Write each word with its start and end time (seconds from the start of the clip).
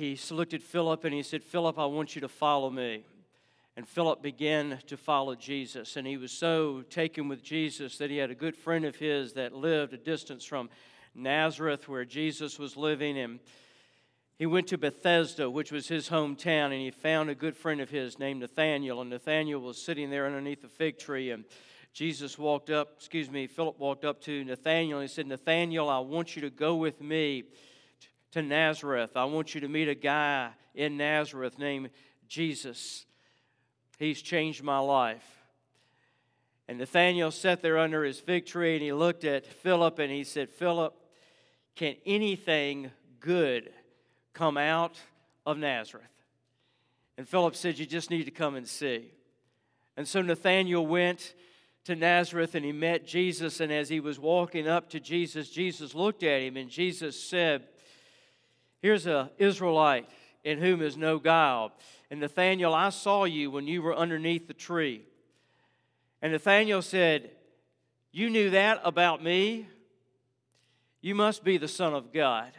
he 0.00 0.18
looked 0.30 0.54
at 0.54 0.62
Philip 0.62 1.04
and 1.04 1.12
he 1.12 1.22
said, 1.22 1.44
Philip, 1.44 1.78
I 1.78 1.84
want 1.84 2.14
you 2.14 2.22
to 2.22 2.28
follow 2.28 2.70
me. 2.70 3.04
And 3.76 3.86
Philip 3.86 4.22
began 4.22 4.78
to 4.86 4.96
follow 4.96 5.34
Jesus. 5.34 5.96
And 5.96 6.06
he 6.06 6.16
was 6.16 6.32
so 6.32 6.82
taken 6.88 7.28
with 7.28 7.42
Jesus 7.42 7.98
that 7.98 8.10
he 8.10 8.16
had 8.16 8.30
a 8.30 8.34
good 8.34 8.56
friend 8.56 8.86
of 8.86 8.96
his 8.96 9.34
that 9.34 9.54
lived 9.54 9.92
a 9.92 9.98
distance 9.98 10.44
from 10.44 10.70
Nazareth, 11.14 11.86
where 11.86 12.06
Jesus 12.06 12.58
was 12.58 12.78
living. 12.78 13.18
And 13.18 13.40
he 14.38 14.46
went 14.46 14.68
to 14.68 14.78
Bethsaida, 14.78 15.50
which 15.50 15.70
was 15.70 15.88
his 15.88 16.08
hometown, 16.08 16.72
and 16.72 16.80
he 16.80 16.90
found 16.90 17.28
a 17.28 17.34
good 17.34 17.56
friend 17.56 17.80
of 17.80 17.90
his 17.90 18.18
named 18.18 18.40
Nathanael. 18.40 19.02
And 19.02 19.10
Nathanael 19.10 19.60
was 19.60 19.80
sitting 19.80 20.08
there 20.08 20.26
underneath 20.26 20.64
a 20.64 20.68
fig 20.68 20.98
tree. 20.98 21.30
And 21.30 21.44
Jesus 21.92 22.38
walked 22.38 22.70
up, 22.70 22.94
excuse 22.96 23.30
me, 23.30 23.46
Philip 23.46 23.78
walked 23.78 24.06
up 24.06 24.22
to 24.22 24.44
Nathanael 24.44 24.98
and 24.98 25.08
he 25.08 25.14
said, 25.14 25.26
Nathanael, 25.26 25.90
I 25.90 25.98
want 25.98 26.36
you 26.36 26.42
to 26.42 26.50
go 26.50 26.76
with 26.76 27.02
me 27.02 27.44
to 28.32 28.42
Nazareth. 28.42 29.16
I 29.16 29.24
want 29.24 29.54
you 29.54 29.60
to 29.62 29.68
meet 29.68 29.88
a 29.88 29.94
guy 29.94 30.50
in 30.74 30.96
Nazareth 30.96 31.58
named 31.58 31.90
Jesus. 32.28 33.04
He's 33.98 34.22
changed 34.22 34.62
my 34.62 34.78
life. 34.78 35.26
And 36.68 36.78
Nathanael 36.78 37.32
sat 37.32 37.62
there 37.62 37.78
under 37.78 38.04
his 38.04 38.20
fig 38.20 38.46
tree 38.46 38.74
and 38.74 38.82
he 38.82 38.92
looked 38.92 39.24
at 39.24 39.44
Philip 39.44 39.98
and 39.98 40.12
he 40.12 40.22
said, 40.22 40.48
Philip, 40.48 40.94
can 41.74 41.96
anything 42.06 42.92
good 43.18 43.70
come 44.32 44.56
out 44.56 45.00
of 45.44 45.58
Nazareth? 45.58 46.06
And 47.18 47.28
Philip 47.28 47.56
said, 47.56 47.78
You 47.78 47.86
just 47.86 48.10
need 48.10 48.24
to 48.24 48.30
come 48.30 48.54
and 48.54 48.68
see. 48.68 49.10
And 49.96 50.06
so 50.06 50.22
Nathanael 50.22 50.86
went 50.86 51.34
to 51.84 51.96
Nazareth 51.96 52.54
and 52.54 52.64
he 52.64 52.72
met 52.72 53.06
Jesus. 53.06 53.60
And 53.60 53.72
as 53.72 53.88
he 53.88 53.98
was 53.98 54.18
walking 54.18 54.68
up 54.68 54.90
to 54.90 55.00
Jesus, 55.00 55.50
Jesus 55.50 55.94
looked 55.94 56.22
at 56.22 56.40
him 56.40 56.56
and 56.56 56.70
Jesus 56.70 57.20
said, 57.20 57.64
Here's 58.80 59.06
an 59.06 59.28
Israelite 59.38 60.08
in 60.44 60.58
whom 60.58 60.82
is 60.82 60.96
no 60.96 61.18
guile. 61.18 61.72
And 62.10 62.20
Nathanael, 62.20 62.74
I 62.74 62.88
saw 62.90 63.24
you 63.24 63.50
when 63.50 63.66
you 63.66 63.82
were 63.82 63.94
underneath 63.94 64.48
the 64.48 64.54
tree. 64.54 65.02
And 66.22 66.32
Nathanael 66.32 66.82
said, 66.82 67.30
You 68.12 68.30
knew 68.30 68.50
that 68.50 68.80
about 68.84 69.22
me? 69.22 69.68
You 71.00 71.14
must 71.14 71.44
be 71.44 71.56
the 71.56 71.68
Son 71.68 71.94
of 71.94 72.12
God. 72.12 72.52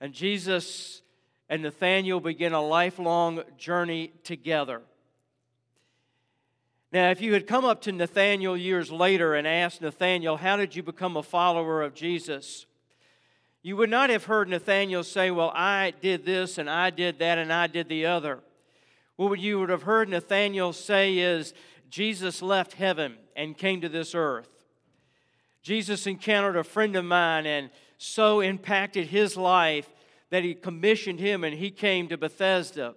And 0.00 0.12
Jesus 0.14 1.02
and 1.48 1.62
Nathanael 1.62 2.20
began 2.20 2.52
a 2.52 2.62
lifelong 2.62 3.42
journey 3.58 4.12
together. 4.24 4.82
Now, 6.92 7.10
if 7.10 7.20
you 7.20 7.34
had 7.34 7.46
come 7.46 7.64
up 7.64 7.82
to 7.82 7.92
Nathanael 7.92 8.56
years 8.56 8.90
later 8.90 9.34
and 9.34 9.46
asked 9.46 9.80
Nathanael, 9.80 10.36
How 10.36 10.56
did 10.56 10.74
you 10.74 10.82
become 10.82 11.16
a 11.16 11.22
follower 11.22 11.82
of 11.82 11.94
Jesus? 11.94 12.66
You 13.62 13.76
would 13.76 13.90
not 13.90 14.10
have 14.10 14.24
heard 14.24 14.48
Nathanael 14.48 15.04
say, 15.04 15.30
Well, 15.30 15.52
I 15.54 15.92
did 16.00 16.24
this 16.24 16.58
and 16.58 16.68
I 16.68 16.90
did 16.90 17.18
that 17.18 17.38
and 17.38 17.52
I 17.52 17.66
did 17.66 17.88
the 17.88 18.06
other. 18.06 18.40
What 19.16 19.38
you 19.38 19.60
would 19.60 19.68
have 19.68 19.82
heard 19.82 20.08
Nathanael 20.08 20.72
say 20.72 21.18
is, 21.18 21.52
Jesus 21.90 22.40
left 22.40 22.74
heaven 22.74 23.16
and 23.36 23.58
came 23.58 23.80
to 23.82 23.88
this 23.88 24.14
earth. 24.14 24.48
Jesus 25.62 26.06
encountered 26.06 26.56
a 26.56 26.64
friend 26.64 26.96
of 26.96 27.04
mine 27.04 27.44
and 27.44 27.70
so 27.98 28.40
impacted 28.40 29.08
his 29.08 29.36
life 29.36 29.90
that 30.30 30.44
he 30.44 30.54
commissioned 30.54 31.20
him 31.20 31.44
and 31.44 31.54
he 31.54 31.70
came 31.70 32.08
to 32.08 32.16
Bethsaida. 32.16 32.94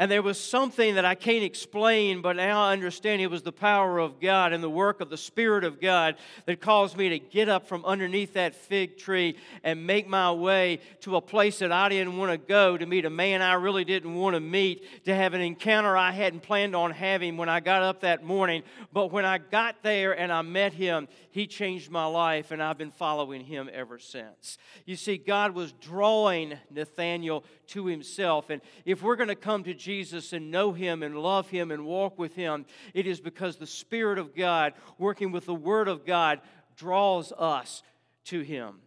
And 0.00 0.08
there 0.08 0.22
was 0.22 0.38
something 0.38 0.94
that 0.94 1.04
I 1.04 1.16
can't 1.16 1.42
explain, 1.42 2.22
but 2.22 2.36
now 2.36 2.62
I 2.62 2.72
understand 2.72 3.20
it 3.20 3.26
was 3.26 3.42
the 3.42 3.50
power 3.50 3.98
of 3.98 4.20
God 4.20 4.52
and 4.52 4.62
the 4.62 4.70
work 4.70 5.00
of 5.00 5.10
the 5.10 5.16
Spirit 5.16 5.64
of 5.64 5.80
God 5.80 6.14
that 6.46 6.60
caused 6.60 6.96
me 6.96 7.08
to 7.08 7.18
get 7.18 7.48
up 7.48 7.66
from 7.66 7.84
underneath 7.84 8.34
that 8.34 8.54
fig 8.54 8.96
tree 8.96 9.36
and 9.64 9.88
make 9.88 10.06
my 10.06 10.30
way 10.30 10.78
to 11.00 11.16
a 11.16 11.20
place 11.20 11.58
that 11.58 11.72
I 11.72 11.88
didn't 11.88 12.16
want 12.16 12.30
to 12.30 12.38
go 12.38 12.78
to 12.78 12.86
meet 12.86 13.06
a 13.06 13.10
man 13.10 13.42
I 13.42 13.54
really 13.54 13.84
didn't 13.84 14.14
want 14.14 14.34
to 14.34 14.40
meet, 14.40 15.04
to 15.06 15.14
have 15.14 15.34
an 15.34 15.40
encounter 15.40 15.96
I 15.96 16.12
hadn't 16.12 16.44
planned 16.44 16.76
on 16.76 16.92
having 16.92 17.36
when 17.36 17.48
I 17.48 17.58
got 17.58 17.82
up 17.82 18.02
that 18.02 18.22
morning. 18.22 18.62
But 18.92 19.10
when 19.10 19.24
I 19.24 19.38
got 19.38 19.82
there 19.82 20.16
and 20.16 20.32
I 20.32 20.42
met 20.42 20.74
him, 20.74 21.08
he 21.30 21.48
changed 21.48 21.90
my 21.90 22.06
life, 22.06 22.50
and 22.50 22.62
I've 22.62 22.78
been 22.78 22.90
following 22.90 23.44
him 23.44 23.68
ever 23.72 23.98
since. 23.98 24.58
You 24.86 24.94
see, 24.96 25.18
God 25.18 25.54
was 25.54 25.72
drawing 25.72 26.54
Nathanael 26.70 27.44
to 27.68 27.86
himself. 27.86 28.50
And 28.50 28.62
if 28.84 29.02
we're 29.02 29.16
going 29.16 29.28
to 29.28 29.36
come 29.36 29.64
to 29.64 29.74
Jesus 29.74 29.87
and 30.32 30.50
know 30.50 30.72
him 30.72 31.02
and 31.02 31.16
love 31.18 31.48
him 31.48 31.70
and 31.70 31.86
walk 31.86 32.18
with 32.18 32.34
him, 32.34 32.66
it 32.92 33.06
is 33.06 33.20
because 33.20 33.56
the 33.56 33.66
Spirit 33.66 34.18
of 34.18 34.34
God, 34.34 34.74
working 34.98 35.32
with 35.32 35.46
the 35.46 35.54
Word 35.54 35.88
of 35.88 36.04
God, 36.04 36.40
draws 36.76 37.32
us 37.32 37.82
to 38.24 38.40
him. 38.40 38.80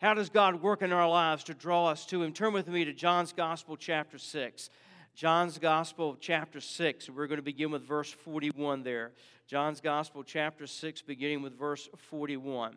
How 0.00 0.14
does 0.14 0.30
God 0.30 0.62
work 0.62 0.82
in 0.82 0.92
our 0.92 1.08
lives 1.08 1.44
to 1.44 1.54
draw 1.54 1.86
us 1.86 2.06
to 2.06 2.22
him? 2.22 2.32
Turn 2.32 2.52
with 2.52 2.66
me 2.66 2.84
to 2.84 2.92
John's 2.92 3.32
Gospel, 3.32 3.76
chapter 3.76 4.18
6. 4.18 4.70
John's 5.14 5.58
Gospel, 5.58 6.16
chapter 6.18 6.60
6. 6.60 7.10
We're 7.10 7.26
going 7.26 7.36
to 7.36 7.42
begin 7.42 7.70
with 7.70 7.86
verse 7.86 8.10
41 8.10 8.82
there. 8.82 9.12
John's 9.46 9.80
Gospel, 9.80 10.24
chapter 10.24 10.66
6, 10.66 11.02
beginning 11.02 11.42
with 11.42 11.58
verse 11.58 11.88
41. 11.96 12.74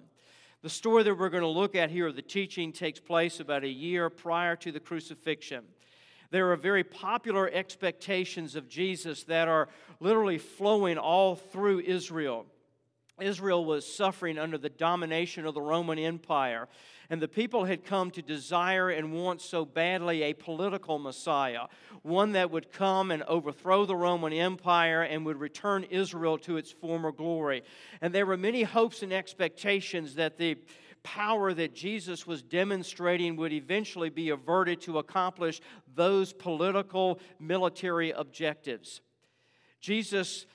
The 0.61 0.69
story 0.69 1.03
that 1.03 1.17
we're 1.17 1.29
going 1.29 1.41
to 1.41 1.47
look 1.47 1.75
at 1.75 1.89
here, 1.89 2.11
the 2.11 2.21
teaching, 2.21 2.73
takes 2.73 2.99
place 2.99 3.39
about 3.39 3.63
a 3.63 3.69
year 3.69 4.09
prior 4.09 4.55
to 4.57 4.71
the 4.71 4.79
crucifixion. 4.79 5.63
There 6.35 6.51
are 6.51 6.57
very 6.57 6.83
popular 6.83 7.49
expectations 7.49 8.57
of 8.57 8.67
Jesus 8.67 9.23
that 9.23 9.47
are 9.47 9.69
literally 10.01 10.37
flowing 10.37 10.97
all 10.97 11.37
through 11.37 11.79
Israel. 11.79 12.45
Israel 13.21 13.63
was 13.63 13.85
suffering 13.87 14.37
under 14.37 14.57
the 14.57 14.67
domination 14.67 15.45
of 15.45 15.53
the 15.53 15.61
Roman 15.61 15.97
Empire, 15.97 16.67
and 17.09 17.21
the 17.21 17.29
people 17.29 17.63
had 17.63 17.85
come 17.85 18.11
to 18.11 18.21
desire 18.21 18.89
and 18.89 19.13
want 19.13 19.39
so 19.39 19.63
badly 19.63 20.23
a 20.23 20.33
political 20.33 20.99
Messiah, 20.99 21.67
one 22.01 22.33
that 22.33 22.51
would 22.51 22.69
come 22.69 23.11
and 23.11 23.23
overthrow 23.23 23.85
the 23.85 23.95
Roman 23.95 24.33
Empire 24.33 25.03
and 25.03 25.25
would 25.25 25.39
return 25.39 25.85
Israel 25.85 26.37
to 26.39 26.57
its 26.57 26.69
former 26.69 27.13
glory. 27.13 27.63
And 28.01 28.13
there 28.13 28.25
were 28.25 28.35
many 28.35 28.63
hopes 28.63 29.03
and 29.03 29.13
expectations 29.13 30.15
that 30.15 30.37
the 30.37 30.57
power 31.05 31.53
that 31.53 31.75
Jesus 31.75 32.25
was 32.25 32.41
demonstrating 32.41 33.35
would 33.35 33.53
eventually 33.53 34.09
be 34.09 34.31
averted 34.31 34.81
to 34.81 34.97
accomplish 34.97 35.61
those 35.93 36.33
political 36.33 37.19
military 37.39 38.09
objectives. 38.09 39.01
Jesus 39.79 40.47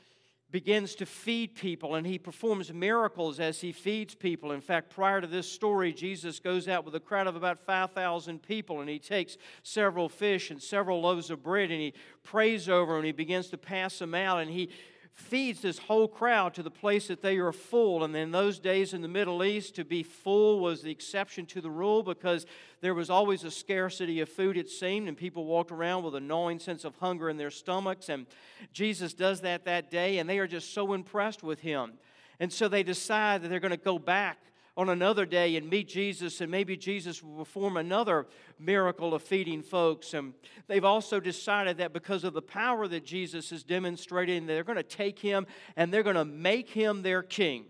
begins 0.50 0.97
to 0.97 1.06
feed 1.06 1.55
people 1.55 1.94
and 1.94 2.05
he 2.05 2.19
performs 2.19 2.72
miracles 2.72 3.38
as 3.38 3.61
he 3.61 3.71
feeds 3.71 4.16
people. 4.16 4.50
In 4.50 4.61
fact, 4.61 4.91
prior 4.91 5.21
to 5.21 5.28
this 5.28 5.50
story, 5.50 5.93
Jesus 5.93 6.41
goes 6.41 6.67
out 6.67 6.84
with 6.84 6.97
a 6.97 7.00
crowd 7.00 7.28
of 7.28 7.37
about 7.37 7.61
5,000 7.61 8.43
people 8.43 8.81
and 8.81 8.91
he 8.91 8.99
takes 8.99 9.37
several 9.62 10.09
fish 10.09 10.50
and 10.50 10.61
several 10.61 11.00
loaves 11.00 11.31
of 11.31 11.44
bread 11.44 11.71
and 11.71 11.81
he 11.81 11.94
prays 12.25 12.69
over 12.69 12.97
and 12.97 13.06
he 13.06 13.12
begins 13.12 13.49
to 13.50 13.56
pass 13.56 14.00
them 14.00 14.17
out 14.17 14.41
and 14.41 14.50
he 14.50 14.69
feeds 15.12 15.60
this 15.60 15.78
whole 15.78 16.09
crowd 16.09 16.54
to 16.54 16.62
the 16.62 16.71
place 16.71 17.09
that 17.09 17.22
they 17.22 17.37
are 17.38 17.53
full. 17.53 18.04
And 18.04 18.15
in 18.16 18.31
those 18.31 18.59
days 18.59 18.94
in 18.94 19.03
the 19.03 19.09
Middle 19.09 19.44
East, 19.44 19.75
to 19.76 19.84
be 19.84 20.03
full 20.03 20.60
was 20.60 20.82
the 20.82 20.91
exception 20.91 21.47
to 21.47 21.60
the 21.60 21.71
rule 21.71 22.03
because 22.03 22.47
there 22.81 22.94
was 22.94 23.10
always 23.10 23.44
a 23.44 23.50
scarcity 23.50 24.20
of 24.20 24.28
food, 24.28 24.56
it 24.56 24.69
seemed, 24.69 25.09
and 25.09 25.16
people 25.16 25.44
walked 25.44 25.72
around 25.72 26.04
with 26.04 26.15
a 26.15 26.20
gnawing 26.20 26.59
sense 26.59 26.84
of 26.84 26.97
hunger 26.97 27.28
in 27.28 27.37
their 27.37 27.50
stomachs. 27.50 28.09
And 28.09 28.26
Jesus 28.72 29.12
does 29.12 29.41
that 29.43 29.65
that 29.65 29.91
day, 29.91 30.19
and 30.19 30.28
they 30.28 30.38
are 30.38 30.47
just 30.47 30.72
so 30.72 30.93
impressed 30.93 31.43
with 31.43 31.60
him. 31.60 31.94
And 32.38 32.53
so 32.53 32.69
they 32.69 32.82
decide 32.82 33.43
that 33.43 33.49
they're 33.49 33.60
going 33.60 33.70
to 33.70 33.76
go 33.76 33.99
back 33.99 34.38
on 34.81 34.89
another 34.89 35.27
day 35.27 35.57
and 35.57 35.69
meet 35.69 35.89
Jesus, 35.89 36.41
and 36.41 36.51
maybe 36.51 36.75
Jesus 36.75 37.23
will 37.23 37.37
perform 37.37 37.77
another 37.77 38.27
miracle 38.59 39.13
of 39.13 39.23
feeding 39.23 39.63
folks. 39.63 40.15
And 40.15 40.33
they've 40.69 40.87
also 40.87 41.21
decided 41.21 41.77
that 41.77 41.93
because 41.93 42.25
of 42.25 42.33
the 42.33 42.41
power 42.41 42.89
that 42.89 43.05
Jesus 43.05 43.53
is 43.53 43.63
demonstrating, 43.63 44.47
they're 44.47 44.65
going 44.65 44.77
to 44.77 44.83
take 44.83 45.19
him 45.19 45.47
and 45.77 45.93
they're 45.93 46.03
going 46.03 46.17
to 46.17 46.25
make 46.25 46.71
him 46.71 47.03
their 47.03 47.23
king. 47.23 47.67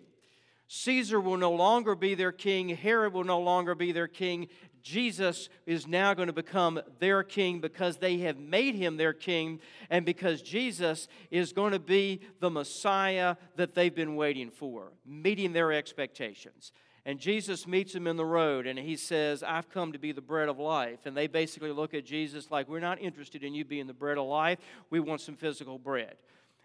Caesar 0.68 1.20
will 1.20 1.36
no 1.36 1.50
longer 1.50 1.96
be 1.96 2.14
their 2.14 2.30
king, 2.30 2.68
Herod 2.68 3.12
will 3.12 3.24
no 3.24 3.40
longer 3.40 3.74
be 3.74 3.90
their 3.90 4.06
king. 4.06 4.46
Jesus 4.80 5.48
is 5.66 5.88
now 5.88 6.14
going 6.14 6.28
to 6.28 6.32
become 6.32 6.80
their 7.00 7.24
king 7.24 7.60
because 7.60 7.96
they 7.96 8.18
have 8.18 8.38
made 8.38 8.76
him 8.76 8.96
their 8.96 9.12
king, 9.12 9.58
and 9.90 10.06
because 10.06 10.40
Jesus 10.40 11.08
is 11.30 11.52
going 11.52 11.72
to 11.72 11.80
be 11.80 12.20
the 12.38 12.48
Messiah 12.48 13.34
that 13.56 13.74
they've 13.74 13.94
been 13.94 14.14
waiting 14.16 14.48
for, 14.48 14.92
meeting 15.04 15.52
their 15.52 15.72
expectations. 15.72 16.72
And 17.06 17.18
Jesus 17.18 17.66
meets 17.66 17.94
him 17.94 18.06
in 18.06 18.16
the 18.16 18.26
road 18.26 18.66
and 18.66 18.78
he 18.78 18.94
says, 18.94 19.42
I've 19.42 19.70
come 19.70 19.92
to 19.92 19.98
be 19.98 20.12
the 20.12 20.20
bread 20.20 20.48
of 20.48 20.58
life. 20.58 21.06
And 21.06 21.16
they 21.16 21.26
basically 21.26 21.72
look 21.72 21.94
at 21.94 22.04
Jesus 22.04 22.50
like, 22.50 22.68
We're 22.68 22.80
not 22.80 23.00
interested 23.00 23.42
in 23.42 23.54
you 23.54 23.64
being 23.64 23.86
the 23.86 23.94
bread 23.94 24.18
of 24.18 24.26
life. 24.26 24.58
We 24.90 25.00
want 25.00 25.22
some 25.22 25.36
physical 25.36 25.78
bread. 25.78 26.16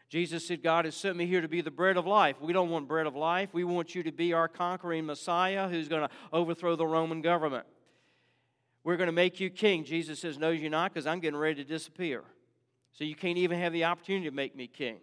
Jesus 0.09 0.47
said, 0.47 0.61
God 0.61 0.85
has 0.85 0.95
sent 0.95 1.17
me 1.17 1.25
here 1.25 1.41
to 1.41 1.47
be 1.47 1.61
the 1.61 1.71
bread 1.71 1.97
of 1.97 2.05
life. 2.05 2.35
We 2.39 2.53
don't 2.53 2.69
want 2.69 2.87
bread 2.87 3.07
of 3.07 3.15
life. 3.15 3.49
We 3.53 3.63
want 3.63 3.95
you 3.95 4.03
to 4.03 4.11
be 4.11 4.33
our 4.33 4.47
conquering 4.47 5.05
Messiah 5.05 5.67
who's 5.67 5.87
going 5.87 6.07
to 6.07 6.09
overthrow 6.31 6.75
the 6.75 6.85
Roman 6.85 7.21
government. 7.21 7.65
We're 8.83 8.97
going 8.97 9.07
to 9.07 9.13
make 9.13 9.39
you 9.39 9.49
king. 9.49 9.83
Jesus 9.83 10.19
says, 10.19 10.37
No, 10.37 10.51
you're 10.51 10.69
not, 10.69 10.93
because 10.93 11.07
I'm 11.07 11.19
getting 11.19 11.39
ready 11.39 11.63
to 11.63 11.67
disappear. 11.67 12.23
So 12.91 13.03
you 13.03 13.15
can't 13.15 13.37
even 13.37 13.59
have 13.59 13.73
the 13.73 13.85
opportunity 13.85 14.29
to 14.29 14.35
make 14.35 14.55
me 14.55 14.67
king. 14.67 14.97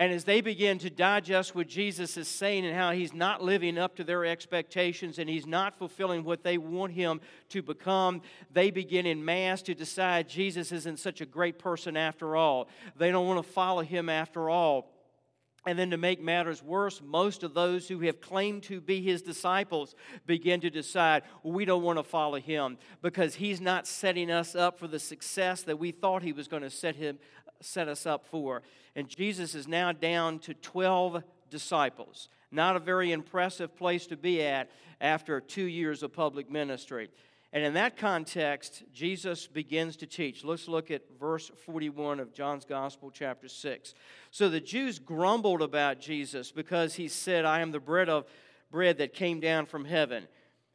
And 0.00 0.14
as 0.14 0.24
they 0.24 0.40
begin 0.40 0.78
to 0.78 0.88
digest 0.88 1.54
what 1.54 1.68
Jesus 1.68 2.16
is 2.16 2.26
saying 2.26 2.64
and 2.64 2.74
how 2.74 2.92
he's 2.92 3.12
not 3.12 3.44
living 3.44 3.76
up 3.76 3.96
to 3.96 4.02
their 4.02 4.24
expectations 4.24 5.18
and 5.18 5.28
he's 5.28 5.46
not 5.46 5.76
fulfilling 5.76 6.24
what 6.24 6.42
they 6.42 6.56
want 6.56 6.94
him 6.94 7.20
to 7.50 7.60
become, 7.60 8.22
they 8.50 8.70
begin 8.70 9.04
in 9.04 9.22
mass 9.22 9.60
to 9.60 9.74
decide 9.74 10.26
Jesus 10.26 10.72
isn't 10.72 10.98
such 10.98 11.20
a 11.20 11.26
great 11.26 11.58
person 11.58 11.98
after 11.98 12.34
all. 12.34 12.68
They 12.96 13.10
don't 13.10 13.26
want 13.26 13.44
to 13.44 13.52
follow 13.52 13.82
him 13.82 14.08
after 14.08 14.48
all. 14.48 14.90
And 15.66 15.78
then 15.78 15.90
to 15.90 15.98
make 15.98 16.18
matters 16.18 16.62
worse, 16.62 17.02
most 17.04 17.42
of 17.42 17.52
those 17.52 17.86
who 17.86 18.00
have 18.00 18.22
claimed 18.22 18.62
to 18.64 18.80
be 18.80 19.02
his 19.02 19.20
disciples 19.20 19.94
begin 20.24 20.62
to 20.62 20.70
decide 20.70 21.24
we 21.42 21.66
don't 21.66 21.82
want 21.82 21.98
to 21.98 22.02
follow 22.02 22.40
him 22.40 22.78
because 23.02 23.34
he's 23.34 23.60
not 23.60 23.86
setting 23.86 24.30
us 24.30 24.54
up 24.54 24.78
for 24.78 24.88
the 24.88 24.98
success 24.98 25.60
that 25.64 25.78
we 25.78 25.90
thought 25.90 26.22
he 26.22 26.32
was 26.32 26.48
going 26.48 26.62
to 26.62 26.70
set, 26.70 26.96
him, 26.96 27.18
set 27.60 27.86
us 27.86 28.06
up 28.06 28.26
for. 28.26 28.62
And 28.96 29.08
Jesus 29.08 29.54
is 29.54 29.68
now 29.68 29.92
down 29.92 30.38
to 30.40 30.54
12 30.54 31.22
disciples. 31.50 32.28
Not 32.50 32.76
a 32.76 32.80
very 32.80 33.12
impressive 33.12 33.76
place 33.76 34.06
to 34.08 34.16
be 34.16 34.42
at 34.42 34.70
after 35.00 35.40
two 35.40 35.64
years 35.64 36.02
of 36.02 36.12
public 36.12 36.50
ministry. 36.50 37.08
And 37.52 37.64
in 37.64 37.74
that 37.74 37.96
context, 37.96 38.84
Jesus 38.92 39.48
begins 39.48 39.96
to 39.96 40.06
teach. 40.06 40.44
Let's 40.44 40.68
look 40.68 40.90
at 40.90 41.02
verse 41.18 41.50
41 41.66 42.20
of 42.20 42.32
John's 42.32 42.64
Gospel, 42.64 43.10
chapter 43.10 43.48
6. 43.48 43.94
So 44.30 44.48
the 44.48 44.60
Jews 44.60 45.00
grumbled 45.00 45.60
about 45.60 46.00
Jesus 46.00 46.52
because 46.52 46.94
he 46.94 47.08
said, 47.08 47.44
I 47.44 47.60
am 47.60 47.72
the 47.72 47.80
bread 47.80 48.08
of 48.08 48.26
bread 48.70 48.98
that 48.98 49.14
came 49.14 49.40
down 49.40 49.66
from 49.66 49.84
heaven. 49.84 50.28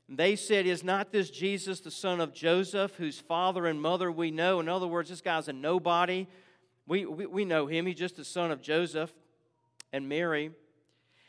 They 0.10 0.36
said, 0.36 0.66
Is 0.66 0.84
not 0.84 1.12
this 1.12 1.30
Jesus 1.30 1.80
the 1.80 1.92
son 1.92 2.20
of 2.20 2.34
Joseph, 2.34 2.96
whose 2.96 3.20
father 3.20 3.66
and 3.66 3.82
mother 3.82 4.12
we 4.12 4.30
know? 4.30 4.60
In 4.60 4.68
other 4.68 4.88
words, 4.88 5.10
this 5.10 5.22
guy's 5.22 5.48
a 5.48 5.54
nobody. 5.54 6.28
We, 6.88 7.06
we, 7.06 7.26
we 7.26 7.46
know 7.46 7.68
him. 7.68 7.86
He's 7.86 7.98
just 7.98 8.18
the 8.18 8.26
son 8.26 8.52
of 8.52 8.62
Joseph 8.62 9.14
and 9.92 10.08
Mary. 10.08 10.52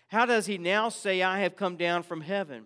How 0.09 0.27
does 0.27 0.47
he 0.47 0.59
now 0.59 0.89
say, 0.89 1.23
I 1.23 1.41
have 1.41 1.57
come 1.57 1.77
down 1.77 2.03
from 2.03 2.21
heaven? 2.21 2.65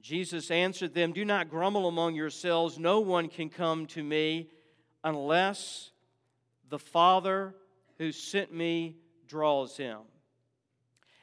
Jesus 0.00 0.50
answered 0.50 0.94
them, 0.94 1.12
Do 1.12 1.24
not 1.24 1.50
grumble 1.50 1.88
among 1.88 2.14
yourselves. 2.14 2.78
No 2.78 3.00
one 3.00 3.28
can 3.28 3.48
come 3.48 3.86
to 3.86 4.02
me 4.02 4.48
unless 5.02 5.90
the 6.68 6.78
Father 6.78 7.54
who 7.98 8.12
sent 8.12 8.52
me 8.52 8.96
draws 9.26 9.76
him. 9.76 9.98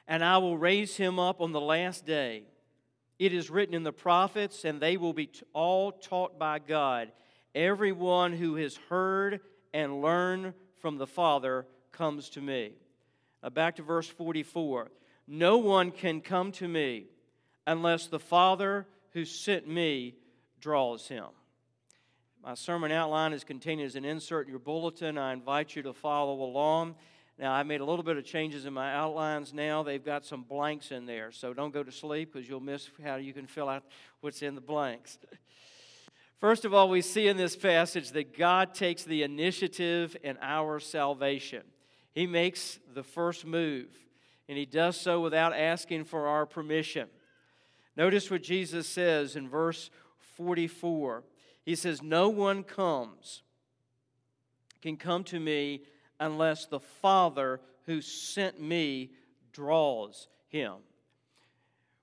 And 0.08 0.24
I 0.24 0.38
will 0.40 0.58
raise 0.58 0.98
him 0.98 1.20
up 1.20 1.42
on 1.42 1.52
the 1.52 1.62
last 1.62 2.06
day. 2.06 2.44
It 3.18 3.34
is 3.34 3.50
written 3.50 3.74
in 3.74 3.84
the 3.84 3.94
prophets, 3.94 4.66
and 4.66 4.82
they 4.82 4.98
will 4.98 5.14
be 5.14 5.30
all 5.54 5.92
taught 5.92 6.38
by 6.38 6.60
God. 6.60 7.12
Everyone 7.54 8.34
who 8.34 8.56
has 8.56 8.78
heard 8.90 9.40
and 9.76 10.02
learn 10.02 10.54
from 10.80 10.98
the 10.98 11.06
Father 11.06 11.68
comes 11.92 12.30
to 12.30 12.40
me. 12.42 12.72
Now 13.44 13.50
back 13.50 13.76
to 13.76 13.84
verse 13.84 14.08
44. 14.08 14.90
No 15.28 15.58
one 15.58 15.92
can 15.92 16.22
come 16.22 16.54
to 16.54 16.68
me 16.68 17.08
unless 17.68 18.08
the 18.08 18.20
Father 18.20 18.88
who 19.12 19.26
sent 19.26 19.68
me 19.68 20.16
draws 20.62 21.10
him. 21.10 21.26
My 22.42 22.54
sermon 22.54 22.90
outline 22.94 23.34
is 23.34 23.44
contained 23.44 23.82
as 23.82 23.98
an 23.98 24.06
insert 24.06 24.48
in 24.48 24.52
your 24.52 24.60
bulletin. 24.60 25.18
I 25.18 25.34
invite 25.34 25.76
you 25.76 25.82
to 25.84 25.94
follow 25.94 26.42
along. 26.42 26.96
Now, 27.38 27.52
I 27.52 27.64
made 27.64 27.82
a 27.82 27.86
little 27.86 28.04
bit 28.04 28.16
of 28.16 28.24
changes 28.24 28.66
in 28.66 28.72
my 28.72 28.94
outlines 28.94 29.54
now. 29.54 29.84
They've 29.84 30.04
got 30.04 30.26
some 30.26 30.44
blanks 30.44 30.92
in 30.92 31.06
there, 31.06 31.34
so 31.34 31.54
don't 31.54 31.74
go 31.74 31.84
to 31.84 31.92
sleep 31.92 32.32
because 32.32 32.48
you'll 32.48 32.62
miss 32.62 32.90
how 33.04 33.16
you 33.16 33.34
can 33.34 33.46
fill 33.46 33.68
out 33.68 33.84
what's 34.22 34.42
in 34.42 34.56
the 34.56 34.62
blanks. 34.62 35.18
First 36.40 36.66
of 36.66 36.74
all, 36.74 36.90
we 36.90 37.02
see 37.02 37.28
in 37.28 37.38
this 37.38 37.56
passage 37.56 38.12
that 38.12 38.38
God 38.38 38.74
takes 38.74 39.04
the 39.04 39.24
initiative 39.24 40.18
in 40.24 40.38
our 40.42 40.80
salvation. 40.80 41.64
He 42.12 42.28
makes 42.28 42.80
the 42.94 43.04
first 43.04 43.46
move, 43.46 43.88
and 44.48 44.58
He 44.58 44.66
does 44.66 45.00
so 45.00 45.22
without 45.22 45.54
asking 45.54 46.06
for 46.06 46.28
our 46.28 46.46
permission. 46.46 47.08
Notice 47.96 48.30
what 48.30 48.44
Jesus 48.44 48.88
says 48.88 49.36
in 49.36 49.48
verse 49.48 49.90
44. 50.36 51.24
He 51.64 51.76
says, 51.76 52.02
No 52.02 52.30
one 52.30 52.64
comes, 52.64 53.42
can 54.82 54.98
come 54.98 55.24
to 55.26 55.40
me 55.40 55.84
unless 56.20 56.66
the 56.66 56.80
Father 56.80 57.62
who 57.86 58.02
sent 58.02 58.60
me 58.60 59.12
draws 59.52 60.28
him. 60.48 60.74